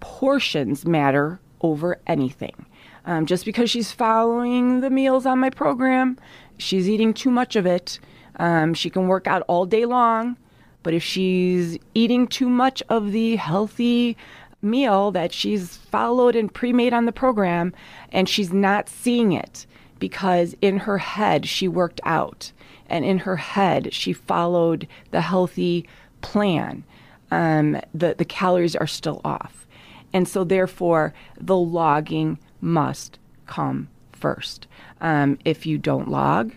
portions 0.02 0.86
matter 0.86 1.40
over 1.62 2.00
anything. 2.06 2.66
Um, 3.06 3.26
just 3.26 3.46
because 3.46 3.70
she's 3.70 3.92
following 3.92 4.82
the 4.82 4.90
meals 4.90 5.26
on 5.26 5.40
my 5.40 5.50
program, 5.50 6.18
she's 6.58 6.90
eating 6.90 7.14
too 7.14 7.32
much 7.32 7.56
of 7.56 7.66
it. 7.66 8.00
Um, 8.36 8.74
she 8.74 8.90
can 8.90 9.08
work 9.08 9.28
out 9.28 9.44
all 9.48 9.66
day 9.66 9.86
long, 9.86 10.38
but 10.84 10.94
if 10.94 11.04
she's 11.04 11.78
eating 11.94 12.28
too 12.28 12.50
much 12.50 12.84
of 12.90 13.12
the 13.12 13.38
healthy 13.38 14.18
meal 14.62 15.12
that 15.12 15.34
she's 15.34 15.78
followed 15.78 16.36
and 16.36 16.54
pre 16.54 16.74
made 16.74 16.94
on 16.94 17.06
the 17.06 17.12
program, 17.12 17.74
and 18.12 18.30
she's 18.30 18.54
not 18.54 18.90
seeing 18.90 19.32
it 19.32 19.66
because 20.00 20.56
in 20.62 20.78
her 20.80 20.98
head 20.98 21.46
she 21.48 21.68
worked 21.68 22.02
out 22.04 22.52
and 22.90 23.06
in 23.06 23.20
her 23.20 23.38
head 23.38 23.94
she 23.94 24.14
followed 24.14 24.88
the 25.12 25.22
healthy 25.22 25.88
plan, 26.22 26.84
um, 27.32 27.80
the, 27.94 28.16
the 28.18 28.26
calories 28.26 28.76
are 28.76 28.88
still 28.88 29.22
off. 29.24 29.66
And 30.14 30.28
so, 30.28 30.44
therefore, 30.44 31.14
the 31.40 31.58
logging 31.58 32.40
must 32.60 33.18
come 33.46 33.90
first. 34.12 34.68
Um, 35.00 35.40
if 35.46 35.66
you 35.66 35.78
don't 35.78 36.10
log, 36.10 36.54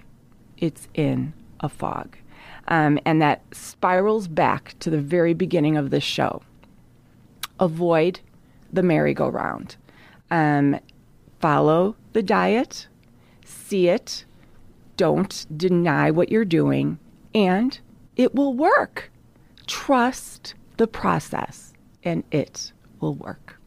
it's 0.58 0.88
in 0.94 1.32
a 1.60 1.68
fog. 1.68 2.16
Um, 2.68 2.98
and 3.04 3.20
that 3.22 3.42
spirals 3.52 4.28
back 4.28 4.74
to 4.80 4.90
the 4.90 5.00
very 5.00 5.34
beginning 5.34 5.76
of 5.76 5.90
this 5.90 6.04
show. 6.04 6.42
Avoid 7.60 8.20
the 8.72 8.82
merry-go-round. 8.82 9.76
Um, 10.30 10.80
follow 11.40 11.96
the 12.12 12.22
diet, 12.22 12.88
see 13.44 13.88
it, 13.88 14.24
don't 14.96 15.46
deny 15.56 16.10
what 16.10 16.30
you're 16.30 16.44
doing, 16.44 16.98
and 17.34 17.78
it 18.16 18.34
will 18.34 18.54
work. 18.54 19.10
Trust 19.66 20.54
the 20.76 20.86
process, 20.86 21.72
and 22.02 22.24
it 22.30 22.72
will 23.00 23.14
work. 23.14 23.60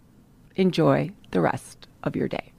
Enjoy 0.56 1.12
the 1.32 1.42
rest 1.42 1.88
of 2.04 2.16
your 2.16 2.28
day. 2.28 2.52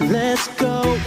Let's 0.00 0.48
go. 0.56 0.98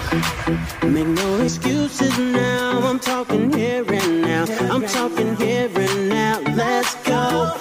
Make 0.83 1.07
no 1.07 1.41
excuses 1.41 2.17
now. 2.19 2.79
I'm 2.83 2.99
talking 2.99 3.51
here 3.51 3.86
and 3.88 4.21
now. 4.21 4.45
I'm 4.73 4.86
talking 4.86 5.36
here 5.38 5.69
and 5.73 6.09
now. 6.09 6.39
Let's 6.55 6.95
go. 7.03 7.53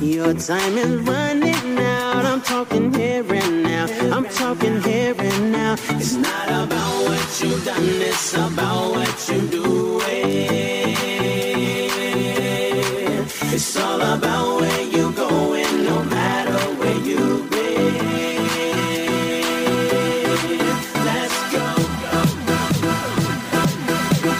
Your 0.00 0.34
time 0.34 0.78
is 0.78 1.00
running 1.02 1.31